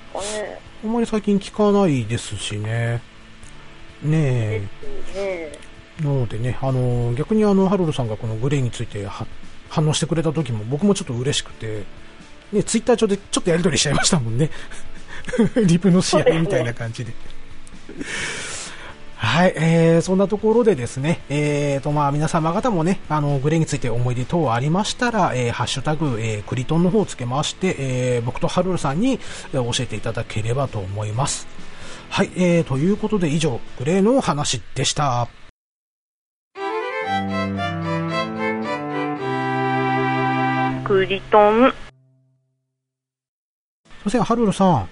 [0.83, 3.01] あんまり最近聞かないですしね。
[4.03, 4.61] ね
[5.15, 5.59] え。
[6.01, 9.07] なのでね、あの逆にあのハロルさんがこのグレーについて
[9.69, 11.83] 反応してくれた時も僕もちょっと嬉しくて、
[12.51, 14.49] ね、ツイッター上でちょっとやり取りしちゃいましたもんね。
[15.65, 17.13] リプの試合みたいな感じで。
[19.35, 29.19] はい、えー、そんなところでですね、えーと、まあ、皆様方もね、あの、グレーについて思い出等ありましたら、えー、ハッシュタグ、えー、クリトンの方をつけまして、えー、僕とハルルさんに、
[29.51, 31.47] えー、教えていただければと思います。
[32.09, 35.27] はい、えー、ということで以上、グレーの話でした。
[40.85, 41.71] クリトン。
[41.71, 41.75] すい
[44.05, 44.87] ません、ハルルさん。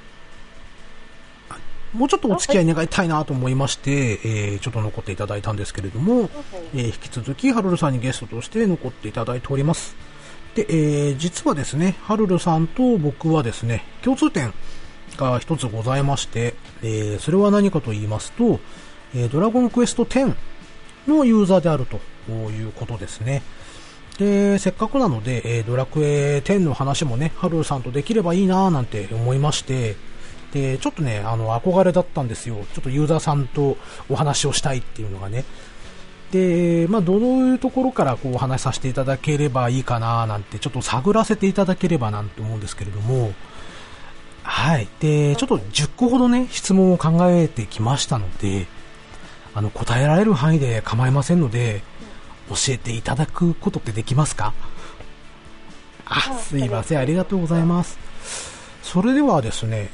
[1.94, 6.30] もうちょっとお付き合い願いたいなと思いまして、えー、ちょっと残っていただいたんですけれども、
[6.74, 9.96] えー、引き続きハルルさんにゲストとして残っていただいております。
[10.56, 14.54] で、えー、実はですね、ハルルさんと僕はですね、共通点
[15.18, 18.60] が一つございまして、えー、それは何かと言いますと、
[19.16, 20.36] えー、ドラゴンクエスト10
[21.08, 22.00] のユーザーであると
[22.32, 23.44] いうことですね。
[24.18, 29.96] で、せっかくなので、えー、ドラクエ10の話もね、ハルルさんとできればいいなぁなんて思いまして、
[30.54, 32.58] で、ちょっとね、あの、憧れだったんですよ。
[32.74, 35.44] ちょっとユーザーさんとお話をしたいっていうのがね。
[36.32, 43.34] で、まあ、どういうところからこうお話しさせていただければいいかななんて、ちょっと探らせていただければなんて思うんですけれども、
[44.44, 44.88] はい。
[45.00, 48.68] で、ちょっと10個ほどね、質問を考えてきましたので、
[49.56, 51.82] あの、答えられる範囲で構いませんので、
[52.50, 54.54] 教えていただくことってできますか？
[56.06, 57.00] あ、すいません。
[57.00, 57.98] ありがとうございます。
[58.84, 59.90] それではですね、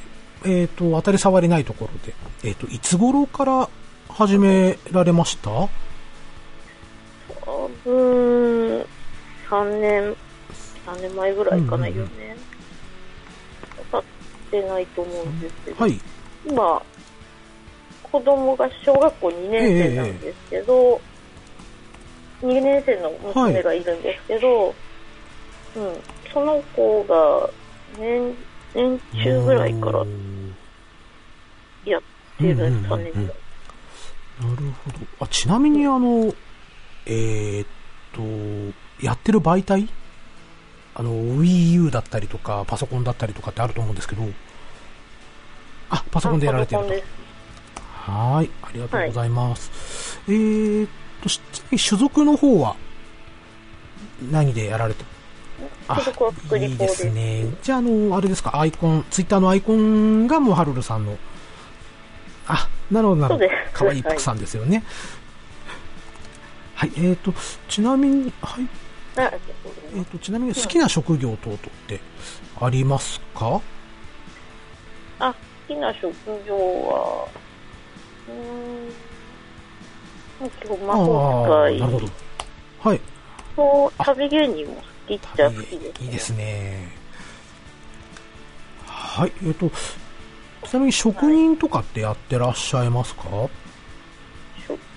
[0.45, 3.69] えっ、ー、と、当たり障りないところで、えっ、ー、と、いつ頃から
[4.09, 5.49] 始められました？
[5.49, 5.69] 多
[7.83, 8.85] 分、
[9.49, 10.15] 3年、
[10.85, 12.37] 3年前ぐらいかな、4年。
[13.91, 14.03] 経っ
[14.51, 15.99] てないと思うんですけど、はい、
[16.47, 16.81] 今、
[18.03, 21.01] 子供が小学校2年生なんですけど、
[22.41, 24.73] えー、2年生の娘がいるんですけど、はい、
[25.77, 26.01] うん、
[26.33, 27.49] その子が
[27.99, 28.35] 年
[28.73, 30.05] 年中ぐらいから
[31.85, 32.01] やっ
[32.37, 33.11] てるんですかね。
[33.13, 33.31] なる
[34.41, 34.97] ほど。
[35.19, 36.33] あ、ちなみにあの、
[37.05, 37.67] えー、っ
[38.13, 38.21] と、
[39.05, 39.89] やってる媒体？
[40.95, 44.23] あの、Wii U だったりとか、パソコンだったりとかってあると思うんですけど、
[45.89, 46.93] あ、パソコンでやられてると。
[48.11, 50.19] はい、ありがとうございます。
[50.25, 50.89] はい、えー、っ
[51.21, 52.75] と、ちなみに種族の方は、
[54.31, 55.03] 何でやられて
[55.87, 55.99] あ、
[56.57, 57.47] いいですね。
[57.61, 61.17] じゃあ、あの、あれですか、アイコン、ツイッターのアイコンがもうハルルさんの、
[62.47, 63.47] あ、なるほど、なるほど。
[63.73, 64.83] かわいいプクさんですよね。
[66.75, 67.33] はい、はい、えっ、ー、と、
[67.67, 68.67] ちなみに、はい。
[69.17, 71.99] えっ、ー、と、ちなみに好きな職業等々って
[72.61, 73.61] ありますか、
[75.19, 75.35] あ、好
[75.67, 76.13] きな職
[76.47, 77.27] 業は、
[78.29, 78.35] うん、
[80.65, 81.79] 今日魔法使い。
[81.79, 82.07] なるほど。
[82.79, 83.01] はい。
[83.55, 86.91] そう、旅芸人も好きっちゃ好きです、ね、いいですね。
[88.85, 89.71] はい、えっ、ー、と、
[90.67, 93.49] ちなみに職人とかってやってらっしゃいますか、はい、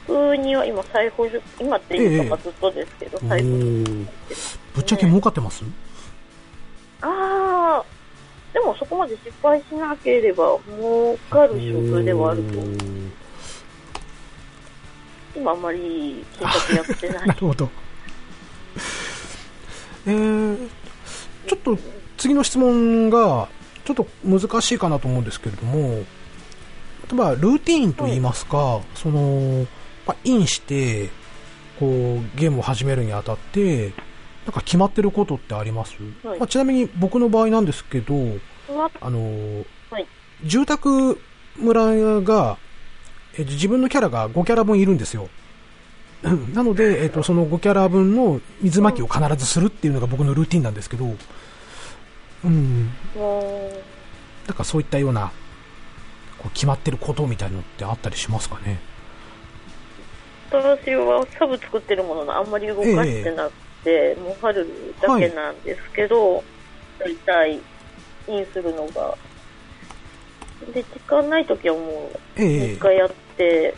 [0.07, 1.23] 僕には今、財布、
[1.59, 4.07] 今っていうかずっとですけど、ええ財布、
[4.75, 5.65] ぶっちゃけ儲かってます
[7.01, 7.85] ああ、
[8.53, 12.77] でもそこまで失敗しなければ儲かる職ではあると思う。
[15.35, 17.29] 今あんまり金額やってない。
[17.29, 17.71] なるほど。
[20.07, 20.69] えー、
[21.47, 21.79] ちょっと
[22.17, 23.49] 次の質問が
[23.85, 26.05] ちょっと難しいかなと思うんですけれども、例
[27.13, 29.67] えばルーティーンといいますか、その、
[30.07, 31.11] まあ、インして、
[31.79, 33.93] こう、ゲームを始めるにあたって、
[34.45, 36.39] なんか決まってることってあります、はい。
[36.39, 38.15] まあ、ちなみに僕の場合なんですけど、
[38.73, 40.07] まあのーはい。
[40.45, 41.21] 住宅
[41.57, 42.59] 村が、
[43.37, 45.29] え自分のキャラが5キャラ分いるんですよ。
[46.23, 51.07] なので、えっと、その5キャラ分の水まきを必ずするっていうのが僕のルーティンなんですけど、
[52.45, 52.91] うん。
[53.17, 53.71] も
[54.47, 55.33] なんかそういったような、
[56.39, 58.81] こう決まってることみたいなのってあったりしますかね。
[60.53, 63.53] う私はサブ作ってるもののあんまり動かしてなく
[63.85, 64.67] て、もう春
[65.01, 66.45] だけなんですけど、
[66.99, 67.61] 大体
[68.29, 69.17] インするのが。
[70.73, 73.75] で、時間ないときはもう、ええ一回やって、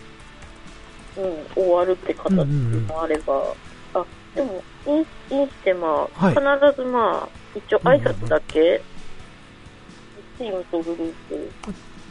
[1.17, 3.55] うん、終わるって形もあれば、
[3.95, 4.05] あ、
[4.35, 4.97] でも、イン
[5.31, 8.81] インしてまあ、はい必ずまあ、一応挨拶だけ、
[10.39, 11.53] チームとグループ、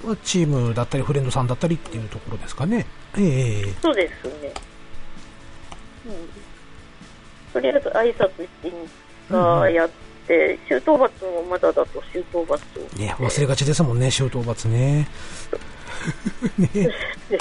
[0.04, 2.86] まあチームだったりフレンドさんだったりっていうところですかね。
[3.18, 4.54] ええええそうですね。
[6.06, 6.14] うん。
[7.54, 8.90] とりあえず挨拶してイン
[9.30, 9.90] がやっ
[10.28, 12.98] て、周到罰もまだだと周到罰を。
[12.98, 15.08] ね、忘れがちですもんね、周到罰ね。
[16.58, 17.40] ね ですね。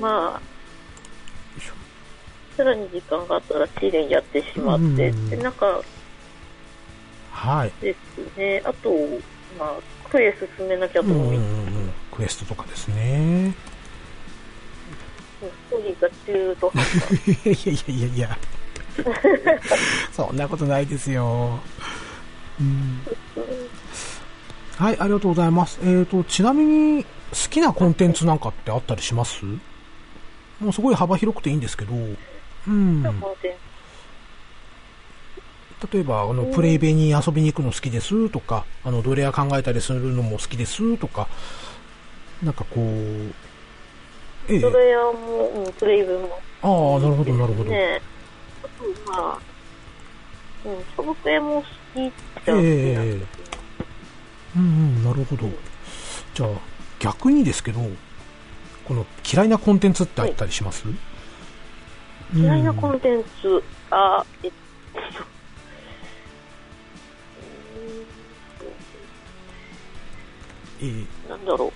[0.00, 0.40] で、まあ、
[2.56, 5.80] さらに時間があったら試練やってしまって、うんで、なんか
[7.32, 7.72] はい。
[7.80, 8.90] ですね、あと、
[9.58, 9.74] まあ、
[10.10, 11.46] クエ進めなきゃと思い、うんう
[11.86, 11.92] ん。
[12.12, 13.54] クエストとかですね。
[15.40, 17.14] ストーリーが中途半端。
[17.28, 18.38] いやいやいやいや。
[20.12, 21.58] そんなことないですよ。
[22.60, 23.00] うん、
[24.76, 25.78] はい、ありがとうございます。
[25.82, 27.08] えっ、と、ちなみに、好
[27.48, 29.44] きなコンテンツなんかってあったりします？
[30.60, 33.02] もうすごい幅広くていいんですけど、うん。
[35.92, 41.26] 例えば、あの、プレイベに遊びに行くの好きですとか、あの、ドレア考えたりするのも好きですとか、
[42.42, 42.84] なんかこう、
[44.48, 44.60] ええ。
[44.60, 46.38] ツ、それはもう、うん、プレイブも。
[46.62, 47.70] ああ、なるほど、なるほど。
[47.70, 48.02] ね
[48.62, 49.38] あと、まあ、
[50.66, 51.62] うん、サブプレも好
[51.94, 52.12] きっ
[52.44, 53.40] ちゃ好きなんです
[54.56, 55.48] うんうん、なるほど。
[56.34, 56.48] じゃあ、
[56.98, 57.80] 逆にですけど、
[58.90, 60.82] この嫌いなコンテンツってあったりします、
[62.34, 64.56] 嫌いなンコンテンツ、あ、えっと、
[70.80, 71.72] えーんなんだろう。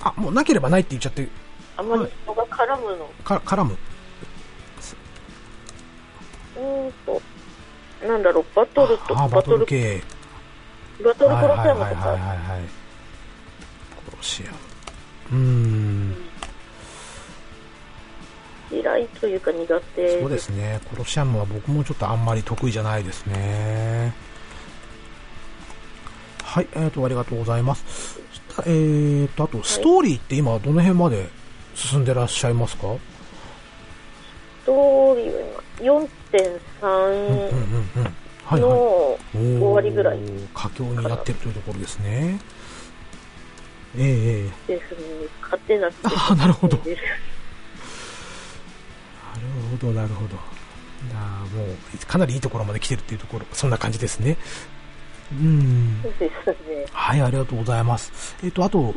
[0.00, 1.28] あ、もうなければないって言っちゃって、
[1.76, 3.04] あまり人が絡むの。
[3.22, 3.76] か絡む。
[6.56, 7.20] うーんと、
[8.08, 10.02] なんだろう、バトルとあ、バトバトル、ル系。
[11.04, 12.62] バトルコロはいシアムとはいはいはいか、はい。
[14.10, 14.65] コロシアム。
[15.32, 16.16] うーん。
[18.70, 20.80] 嫌いというか苦手そうですね。
[20.90, 24.14] コロシアムは僕もちょっとあんまり得意じゃないですね。
[26.42, 28.18] はい、えっ、と、ありがとうございます。
[28.64, 31.28] えーと、あと、ストーリーって今どの辺まで
[31.74, 32.94] 進んでらっしゃいますか、
[34.62, 38.14] ストーリーは今、うん、うんうん4.3うん。
[38.44, 39.38] はいの、はい。
[39.38, 40.18] 終わりぐらい
[40.54, 42.38] 佳境になってるというところですね。
[43.98, 44.98] ええええですね、
[45.42, 45.88] 勝てな。
[45.88, 46.76] ああ、なるほど。
[46.78, 47.00] なでる
[49.70, 50.36] ほど、なるほど。
[51.14, 54.36] ああ、もう、かなりいいところまで来てるっていうところ、そんな感じですね。
[55.32, 56.02] うん。
[56.02, 56.86] すですね。
[56.92, 58.36] はい、ありがとうございます。
[58.42, 58.94] えっ、と、あと、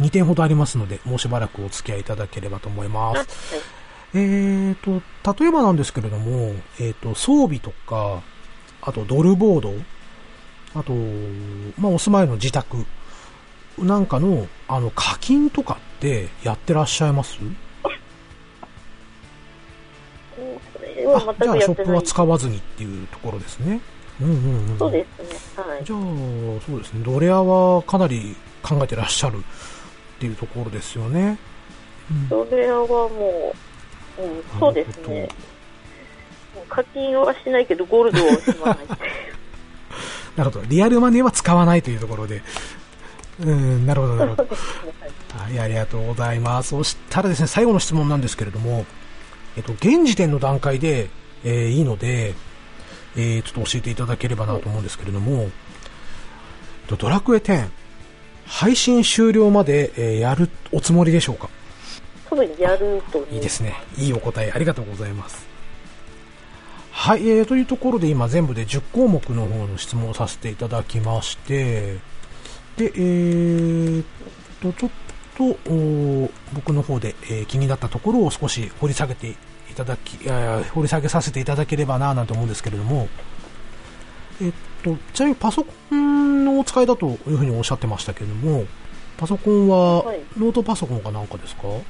[0.00, 3.56] 2点ほどありますので、もうしばらくお付き合いいただければと思いまはいす。
[4.14, 5.02] えっ、と、
[5.40, 8.22] 例えばなんですけれども、えっ、と、装備とか、
[8.80, 9.74] あとドルボード、
[10.74, 10.92] あと、
[11.80, 12.84] まあ、お住まいの自宅
[13.78, 17.38] なんかの、あの、課金とかってやってらっしゃいます？
[21.08, 21.92] あ、じ全ゃあショップ。
[21.92, 23.80] は使わずにっていうところですね。
[24.20, 24.78] うんうんうん。
[24.78, 25.22] そうです
[25.56, 25.62] ね。
[25.62, 25.84] はい。
[25.84, 25.98] じゃあ、
[26.66, 27.02] そうですね。
[27.04, 29.40] ドレアはかなり考えてらっしゃるっ
[30.18, 31.38] ていうところですよね。
[32.10, 33.54] うんそれはも
[34.18, 35.28] う、うん、そうですね。
[36.68, 38.78] 課金はしないけど、ゴールドはしまない。
[40.36, 40.64] なるほど。
[40.66, 42.42] リアルマネーは使わないというところで。
[43.38, 44.48] うん、なるほど、なるほど。
[45.38, 46.70] はい、ありがとうございます。
[46.70, 48.86] そしたらですね、最後の質問なんですけれども、
[49.56, 51.10] えっと、現時点の段階で、
[51.44, 52.34] えーいいので、
[53.16, 55.50] えーちょっと教えていただければなと思うんですけれども、えっ
[56.88, 57.68] とドラクエ10、
[58.46, 61.50] 配信終了まで、えー、やるおつもりでしょうか？
[62.30, 63.74] 多分やるといいですね。
[63.98, 65.46] いいお答えありがとうございます。
[66.90, 71.98] はい、えー、というところで今全部で10項目の方の質問をさせていただきまして、
[72.76, 74.04] で、えー、
[74.60, 74.90] と、ちょっ
[75.36, 75.44] と、
[76.54, 79.34] 僕の方で、えー、気になったところを少し掘り下げてい
[79.74, 83.08] ただき、掘り下げさせていただければななんて思うんですけれども、
[84.42, 84.52] えっ
[84.82, 88.64] と、ちなみにパソコンのお使いだというふうにおっしゃってましたけれども、
[89.16, 90.04] パソコンは
[90.36, 91.82] ノートパソコンかなんかですか、はい、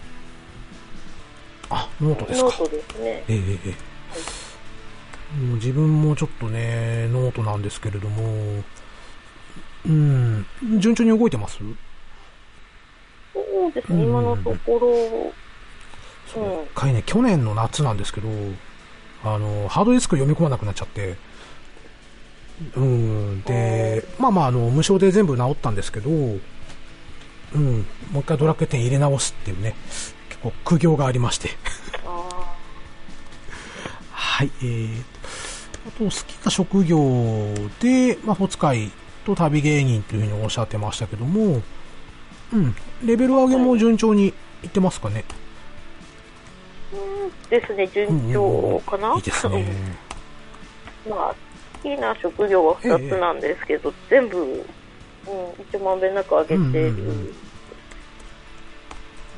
[1.71, 2.47] あ、ノートですか。
[2.47, 3.25] ノートですね。
[3.29, 3.75] えー、えー
[5.41, 8.63] もう自分もちょっとね、ノートなんですけれども、
[9.87, 10.47] うん、
[10.81, 11.59] 順調に動いてます？
[11.59, 11.65] そ
[13.69, 15.33] うですね、今のところ、
[16.27, 18.29] そう、一回ね、去年の夏なんですけど、
[19.25, 21.17] あの、ハードディスク読み込まなくなっちゃって、
[22.75, 26.39] うん、で、まあまあ、あの、無償で全部直ったんですけど、うん、
[28.11, 29.75] もう一回ドラクエ10入れ直すっていうね、
[30.29, 31.51] 結構苦行がありまして。
[34.11, 35.03] はい、えー、
[35.89, 36.99] あと好きな職業
[37.81, 38.91] で、まあ、ホツカイ
[39.27, 41.61] と旅芸人というふうにおっしゃってましたけども、
[42.53, 42.75] うん、
[43.05, 45.25] レベル上げも順調にいってますかね？
[46.93, 49.67] うんですね、順調かな、うんうん、いいですね。
[51.11, 51.35] まあ、
[51.83, 54.65] 好きな職業は2つなんですけど、ええ、全部、うん、
[55.69, 57.25] 一万遍なく上げてる、うんうんうん、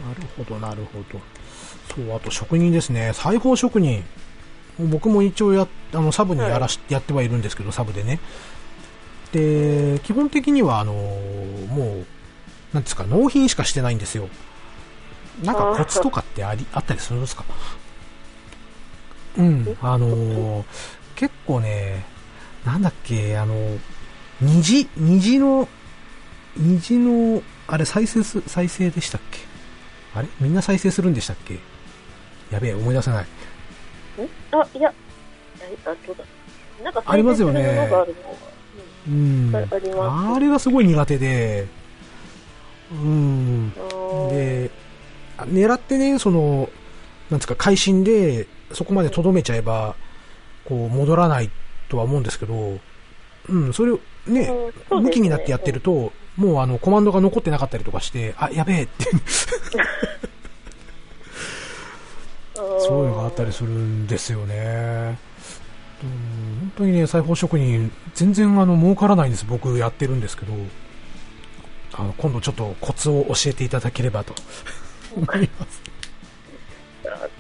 [0.08, 1.20] なるほど、なるほど。
[1.94, 3.12] そう、あと職人ですね。
[3.14, 4.04] 裁縫職人。
[4.78, 8.20] 僕も一応や、あの、サブにやらし、はい、やってはいるんですけど、サブでね。
[9.32, 12.06] で、基本的には、あの、もう、
[12.72, 14.28] なんですか、納品しかしてないんですよ。
[15.42, 17.44] なんかコツとかってあり、あったりするんですか？
[19.36, 20.64] うん、あの
[21.14, 22.04] 結構ね、
[22.64, 23.54] なんだっけ、あの、
[24.40, 25.68] 虹、虹の、
[26.56, 29.38] 虹の、あれ再生す、再生でしたっけ？
[30.14, 30.28] あれ？
[30.40, 31.60] みんな再生するんでしたっけ？
[32.50, 33.26] やべえ、思い出せない。
[34.50, 34.92] あ、いや、あ、
[36.04, 36.24] そうだ。
[36.82, 37.88] なんか、ありますよね。
[39.08, 39.56] うん。
[39.56, 40.36] あります。
[40.36, 41.66] あれがすごい苦手で、
[42.92, 43.70] うん。
[44.30, 44.70] で、
[45.38, 46.68] 狙ってね、その、
[47.30, 49.94] なんですか、会心で、そこまでとどめちゃえば、
[50.64, 51.50] こう、戻らない
[51.88, 52.78] とは思うんですけど、
[53.48, 54.50] うん、それをね、
[54.90, 59.06] うん、向きになってやってると、もうあの、コマンドが残ってなかったりとかして、あ、やべえって
[62.54, 65.18] そういうのがあったりするんですよね。
[66.02, 70.52] 本当にね、裁縫職人、全然あの儲からないんです、僕やってるんですけど、
[71.94, 74.34] あの今度ちょっとコツを教えていただければと
[75.16, 75.82] 思います。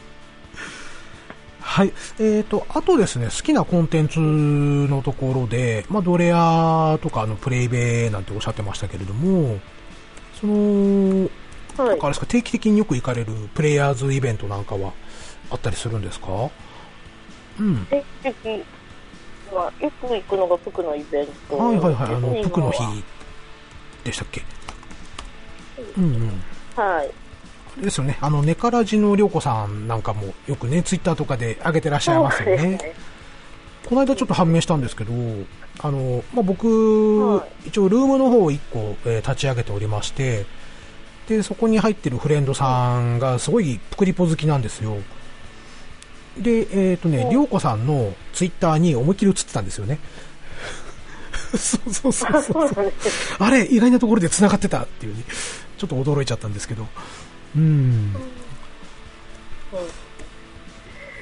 [1.60, 1.92] はい。
[2.18, 9.60] えっ、ー、と、あとですね、好きなコンテンツのところで、まあ、ドレアとか、あの、プレイベーなんておっしゃってましたけれども、
[10.40, 11.28] その、
[11.76, 14.92] はい、なんかあれですか、定期的によく行かれるプレイヤーズイベントなんかは
[15.50, 16.50] あったりするんですか？
[17.60, 17.86] うん。
[17.86, 18.64] 定期的
[19.52, 22.82] は、よく行くのがプクのイベント、はいはいはい、あの、プクの日
[24.04, 24.42] でしたっけ？
[25.96, 26.42] うんうん。
[26.76, 27.10] はい。
[27.82, 32.56] ですよね、あの、ネカラジのりょうこさんなんかもよくね、ツイッターとかで上げてらっしゃいますよね。
[32.56, 32.94] ね
[33.86, 35.12] この間ちょっと判明したんですけど、
[35.80, 40.44] あの、まあ、僕、はい、一応ルームの方を1個、えー、立ち上げておりまして、
[41.28, 44.96] で、そこに入ってるフレンドさんがすごいプクリポ好きなんですよ。
[46.42, 49.98] で、えっ、ー、とね、りょうこさんのツイッターに思いっきり映ってたんですよね。
[51.56, 52.92] そうそうそうそう。
[53.38, 55.24] あれ、意外なところで繋がってたっていうね、
[55.78, 56.86] ちょっと驚いちゃったんですけど。
[57.56, 58.14] うん。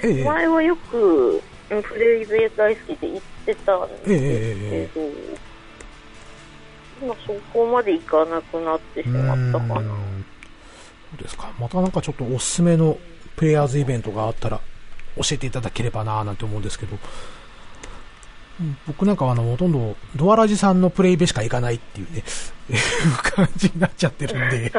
[0.03, 5.37] ええ、前はよく、フレーズ大好きで言ってたんですけど、ええ
[7.03, 9.81] 今そこまでいかなくなってしまったかな。
[9.81, 9.83] そ
[11.21, 11.53] うですか？
[11.59, 12.97] またなんかちょっとおすすめの
[13.37, 14.61] プレイヤーズイベントがあったら
[15.17, 16.99] 教えていただければなぁなんて思うんですけど、
[18.87, 22.25] 僕なんかはあの、ほとんどドアラジさんのプレイベしか行かないっていうね、
[23.23, 24.73] 感じになっちゃってるんで。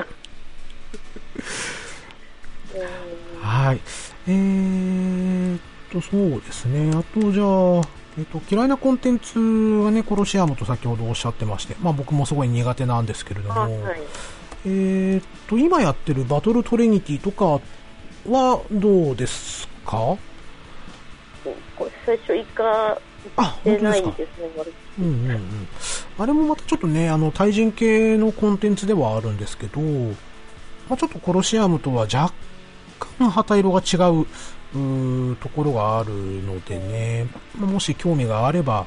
[3.41, 3.79] はい。
[4.27, 5.59] えーっ
[5.91, 6.91] と、そうですね。
[6.93, 7.87] あと、じゃあ、
[8.19, 13.99] えっと、嫌いなコンテンツはね、コロシアムと先ほどおっしゃってまして、まあ僕もすごい苦手なんですけれども、はい、
[14.65, 17.59] えっと、今やってるバトルトリニティとか
[18.29, 20.17] はどうですか？
[22.05, 22.97] 最初一回っ
[23.63, 24.49] てないですね、
[24.99, 25.67] うんうんうん。
[26.17, 32.33] あれもまたちょっとね、あの、対人系のコンテンツではあるんですけど、まあちょっとコロシアムとは若
[33.19, 34.25] 干旗色が違う
[34.75, 37.27] うところがあるのでね、
[37.57, 38.85] もし興味があれば、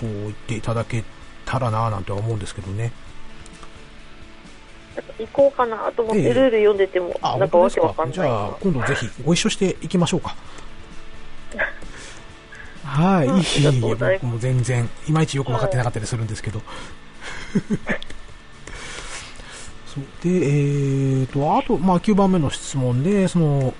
[0.00, 1.04] こう言っていただけ
[1.44, 2.92] たらなぁなんて思うんですけどね。
[5.18, 8.14] 行こうかなと思って、ルール読んでても、なんかわけわかんない。
[8.14, 10.36] じゃあ、今度ぜひご一緒していきましょうか。
[12.94, 13.34] はい、いい、
[13.74, 16.62] いい、僕も全然、いまいちよく分かってなかったりするんですけど。
[19.92, 20.04] そう。
[20.22, 23.74] で、えーと、あと、まあ、9番目の質問で、その、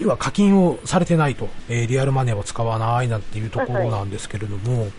[0.00, 4.92] 要は課金をされてないと、えー、リアルマネーを使わないなんていうところなんですけれども、はい、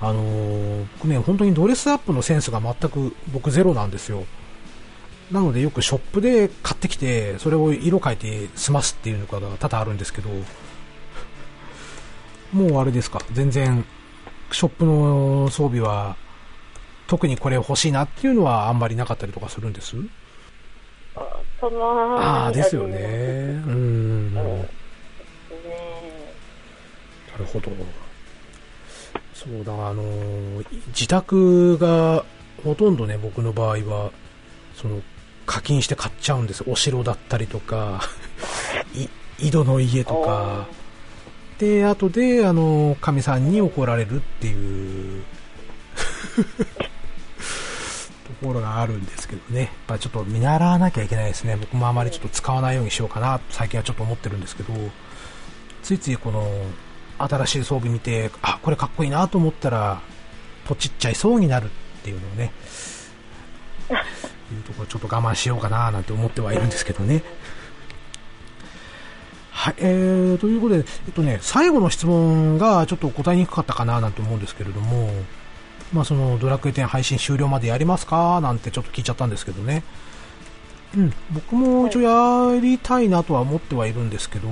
[0.00, 4.24] あのー、僕ね、本当にドレスアップのセンスが全く僕ゼロなんですよ。
[5.30, 10.30] なのでよくショップで買ってきて、それを色変えて済ますっていうのが多々あるんですけど、
[12.56, 13.84] もうあれですか、全然、
[14.50, 16.16] ショップの装備は、
[17.06, 19.94] 特にこれ欲しいなっていうのはあんまりなかったりとかするんです？
[21.14, 21.20] あ
[21.60, 21.76] たま
[22.16, 22.96] ああ、ですよね。
[23.66, 24.34] うん。
[24.34, 24.48] なる
[27.44, 27.70] ほど。
[29.34, 30.02] そうだ、あの
[30.88, 32.24] 自宅が、
[32.64, 34.10] ほとんどね、僕の場合は、
[34.74, 35.02] その、
[35.44, 36.64] 課金して買っちゃうんです。
[36.66, 38.00] お城だったりとか、
[39.38, 40.66] 井戸の家とか、
[41.58, 45.22] で、後で、あの、神さんに怒られるっていう
[48.26, 49.60] ところがあるんですけどね。
[49.60, 51.56] やっぱちょっと見習わなきゃいけないですね。
[51.56, 54.74] 僕もあまりちょっと使わないようにしようかな、最近はちょっと思ってるんですけど、
[55.82, 56.46] ついついこの、
[57.18, 60.02] 新しい装備見て、あ、これかっこいいなと思ったら、
[60.66, 61.68] ポチっちゃいそうになるっ
[62.02, 62.52] ていうのをね、
[64.52, 67.22] いうところちょっと我慢しようかななんて思ってはいるんですけどね。
[69.58, 75.08] はい、えー、ということで、えっとね、最後の質問がちょっと答えにくかったかななんて思うんですけれども、
[75.94, 78.40] まあそのドラクエ10配信終了までやりますか？
[78.42, 79.82] なんてちょっと聞いちゃったんですけどね。
[80.94, 84.48] うん、僕も一応やりたいなとは思ってはいるんですけど、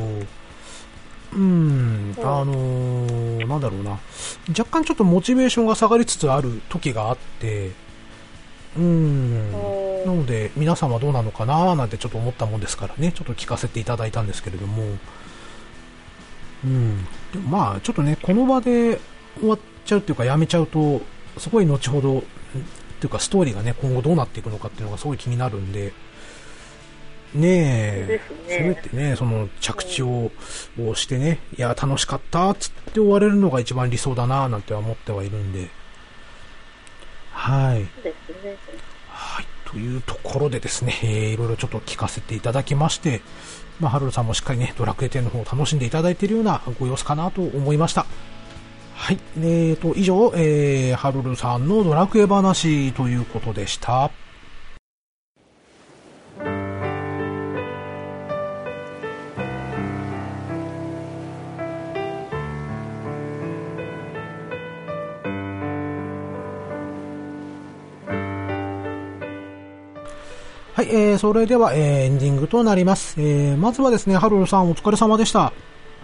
[1.34, 3.98] うん、あのー、なんだろうな、
[4.48, 7.72] 若干ちょっとモチベーションが下がりつつある時があって、
[8.76, 9.52] うん、
[10.04, 14.82] なので、皆さんはどうなのかななんてちょっと思ったもんですからね、ちょっと聞かせていただいたんですけれども、
[16.64, 18.98] うん、でもまあ、ちょっとね、この場で
[19.38, 21.00] 終わっちゃうっていうか、やめちゃうと、
[21.38, 22.22] すごい後ほど、っ
[23.00, 25.92] ていうか、ストーリーがね、今後どうなっていくのかっていうのがすごい気になるんで、
[27.34, 30.30] ねえ、せめてね、その着地を
[30.94, 35.68] してね、いや、楽しかったっつって終われるのが一番理想だななんて思ってはいるんで、
[37.34, 37.84] はい。
[37.96, 38.56] そうですね。
[39.08, 39.46] はい。
[39.66, 43.20] というところでですね、 えー、いろいろちょっと聞かせていただきまして、
[43.80, 48.06] まあ、ハルルさんもしっかりね、ドラクエ10の方を楽しんでいただいているようなご様子かなと思いました。
[48.94, 49.18] はい。
[49.38, 54.10] えーと、以上、えー、ハルルさんのドラクエ話ということでした。
[70.74, 73.14] はい、えー、それでは、えー、エンディングとなります。
[73.20, 75.52] えー、まずはですね、ハルルさんお疲れ様でした。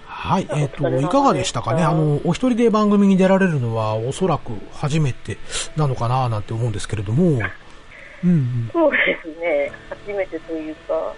[0.07, 1.83] はい、えっ、ー、と、いかがでしたかね？
[1.83, 5.39] あの、お一人で番組に出られるのはおそらく初めて
[5.75, 7.25] なのかななんて思うんですけれども。
[7.25, 9.73] うん、うん、そうですね、
[10.07, 11.14] 初めてというか、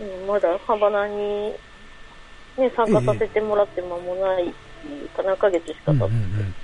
[0.00, 1.52] うん、まだハバナに、
[2.58, 4.52] ね、参加させてもらって間もないっ
[4.82, 6.54] ていうか、何ヶ月しか経って、うんうんうん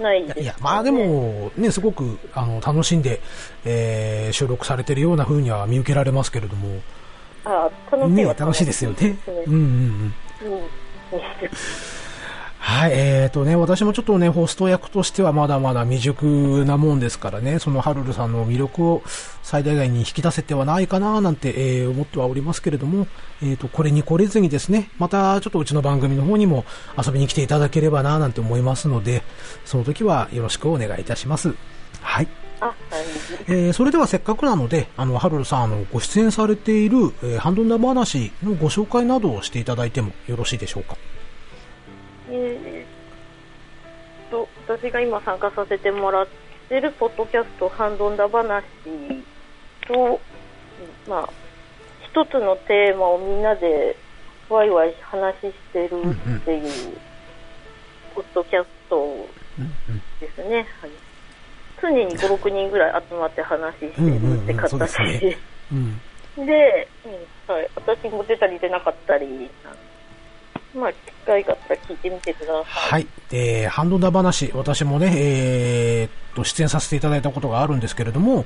[0.00, 3.20] ないです、ね、いや、まあでも、ね、すごく、あの、楽しんで、
[3.64, 6.80] えー、収録されてるような風には見受けられますけれども。
[7.44, 9.16] あ楽しい、ね、楽しいですよね。
[9.26, 10.52] うんうんうん。
[10.52, 10.60] うん
[12.64, 19.02] はい、えーとね、私もちょっとね、ホスト役としてはまだまだ未熟なもんですからね、そのハルルさんの魅力を
[19.42, 23.08] 最大限に引き出せてはないかななんて、えー、思ってはおりますけれども、
[23.42, 26.64] えーと、これに懲りずにですね、またちょっとうちの番組の方にも
[27.04, 29.24] 遊びに来ていただければななんて思いますので、
[29.64, 31.52] その時はよろしくお願いいたします。
[32.00, 32.28] はい。
[33.48, 40.96] えー、それではせっかくなので、あの、ハルルさん、あの、ご出演されている、えー、ハンドンダ話のご紹介などをしていただいてもよろしいでしょうか。
[42.30, 46.26] えー、と、私が今参加させてもらっ
[46.68, 48.64] てるポッドキャスト、ハンドンダ話
[49.86, 50.20] と、
[51.06, 51.28] まあ、
[52.10, 53.96] 一つのテーマをみんなで
[54.48, 56.02] ワイワイ話してる
[56.38, 56.96] っていう、
[58.14, 59.28] ポッドキャスト
[60.20, 60.66] ですね。
[60.80, 60.90] はい。
[61.80, 65.36] 常に5、6人ぐらい集まって話してるって形で、
[66.36, 69.50] で、うん、はい、私も出たり出なかったり
[70.74, 72.64] まあ、機会があったら聞いてみてください。
[72.64, 73.06] はい。
[73.30, 78.44] えー、ハンドダ話、私もね、えー、と、出演させていただいたことがあるんですけれども、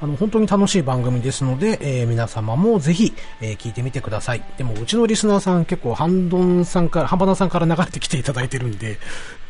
[0.00, 4.42] あの、本当に楽しい番組ですので、えー、皆様もぜひ、えー、聞いてみてください。
[4.56, 8.98] でも、うちのリスナーさん結構、ハンドンさんから、ハンバナさんから流れてきていただいてるんで、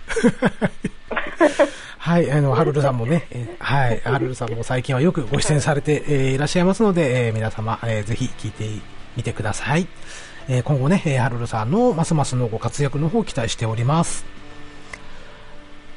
[1.98, 9.86] はい、あの、ハルルさんもね、えー、はい、ハルルさんも最近はよくご出演されて、えー、いらっしゃいますので、えー、皆様、えー、ぜひ聞いてみてください。
[10.48, 14.24] えー、今後ね、えー、ハルルさんのますますのご活躍の方を期待しております。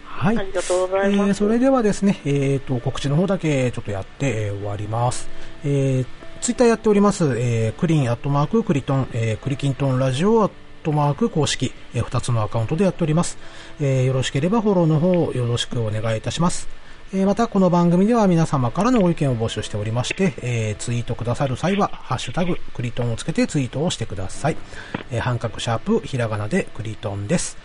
[0.06, 0.38] はい。
[0.38, 1.28] ありがとうございます。
[1.28, 5.30] えー、それではですね、えっ、ー、と、告知の方だけちょっとやって、えー、終わります。
[5.64, 6.06] えー、
[6.42, 10.52] ツイッターやっております、えー、クリーンアットマーククリトン、えー、クリキントンラジオアッ
[10.84, 13.38] トマーク公式、えー、2つのアカウントでやっております。
[13.80, 16.68] えー、よろしければフォローの方よろしくお願いいたします。
[17.12, 24.58] また、この番組では皆様からのご意見を募集しておりまして、えー、ツイートくださる際は、ハッシュタグ、クリトンをつけてツイートをしてください。
[25.10, 27.58] えー、半角シャープ、ひらがなでクリトンです。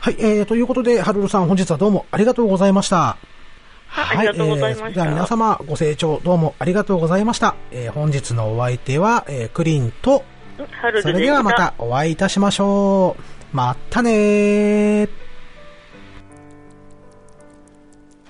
[0.00, 3.16] はい、えー、ということで、はるるさん本日はどうもありがとうございました。
[3.86, 4.88] はい、ありがとうございました。
[4.88, 7.54] えー、では皆様ご清聴どうもありがとうございました。
[7.70, 10.24] えー、本日のお相手は、えー、クリーンと、
[11.00, 13.56] それではまたお会いいたしましょう。
[13.56, 15.23] またねー。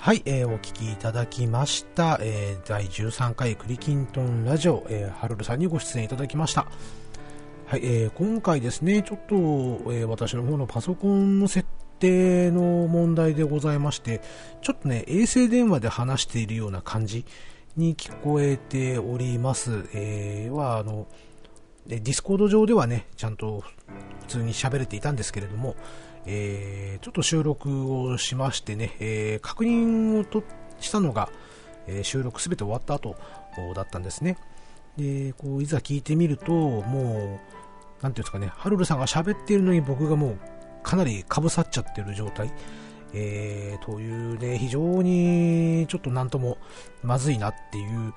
[0.04, 2.18] はい、えー、お聞きいただきました。
[2.20, 6.66] えー、第13回クリキントンラジオ、えー、ハルルさんにご出演いただきました。
[7.64, 11.66] はい、えー、今回ですね、ちょっと、えー、私の方のパソコンの設
[12.00, 14.20] 定の問題でございまして、
[14.60, 17.24] ちょっとね、衛星電話で話しているような感じ
[17.78, 19.88] に聞こえております。
[19.94, 21.06] えー、は、あの、
[21.86, 23.62] でディスコード上ではね、ちゃんと
[24.20, 25.76] 普通に喋れていたんですけれども、
[26.26, 30.42] えー、ちょっと収録をしましてね、えー、確認をと
[30.80, 31.28] したのが、
[31.86, 33.16] えー、収録すべて終わった後
[33.74, 34.38] だったんですね。
[34.96, 37.40] で、こう、いざ聞いてみると、も
[38.00, 40.38] う、なんていうんですかね、ハルルさんが喋っているのに僕がもう
[40.82, 42.52] かなりかぶさっちゃってる状態。
[43.16, 46.58] えー、というね、非常にちょっとなんとも
[47.02, 48.12] まずいなっていう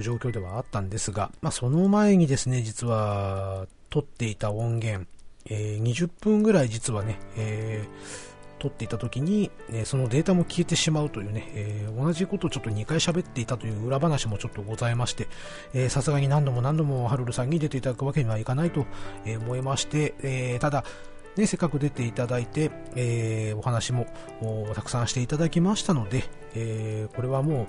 [0.00, 5.06] 状況ではあったんですが、まあ、その前にですね、実は撮っていた音源、
[5.46, 18.86] えー、20分ぐらい実はね、えー、撮っていた時に、えー、そのデータも消えてしまうというね、えー、同じことをちょっと2回喋っていたという裏話もちょっとございまして、さすがに何度も何度もハルルさんに出ていただくわけにはいかないと
[19.26, 20.84] 思いまして、えー、ただ、
[21.36, 24.06] ね、せっかく出ていただいて、えー、お話も
[24.74, 26.24] たくさんしていただきましたので、
[26.54, 27.66] えー、これはもう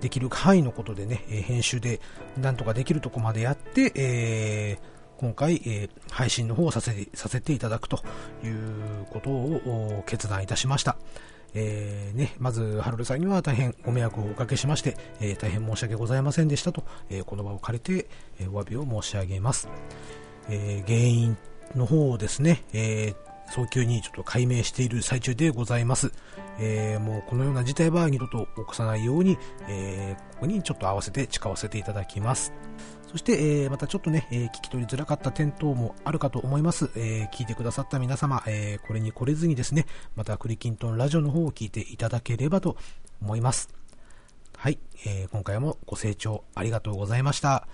[0.00, 2.00] できる範囲のことでね、編集で
[2.38, 8.02] なんとかできるとこまでやって、えー今回、えー、配信の方をさせてさせていただくと
[8.42, 10.96] いうことを決断いたしました。
[11.52, 19.68] えー、ね、まず、ハルルさんには大変ご迷惑をおかけしまして、え、大変申し訳ございませんでしたと、えー、この場を借りて、えお詫びを申し上げます。
[20.48, 21.36] え原因
[21.74, 23.12] の方をですね、え
[23.50, 26.12] 早急にちょっと解明している最中でございます。
[26.58, 29.38] えーもうこのような事態は二度と起こさないように、
[29.68, 32.52] えここにちょっと合わせて誓わせていただきます。
[33.10, 36.90] そして、えー、またちょっとね、えー、聞き取りづらかった点等もあるかと思います。
[36.94, 42.76] えー、聞いてくださった皆様、えーこれに来れずにですね、またクリキントンラジオの方を聞いていただければと
[43.20, 43.68] 思います。
[44.56, 47.66] はい、えー今回もご清聴ありがとうございました。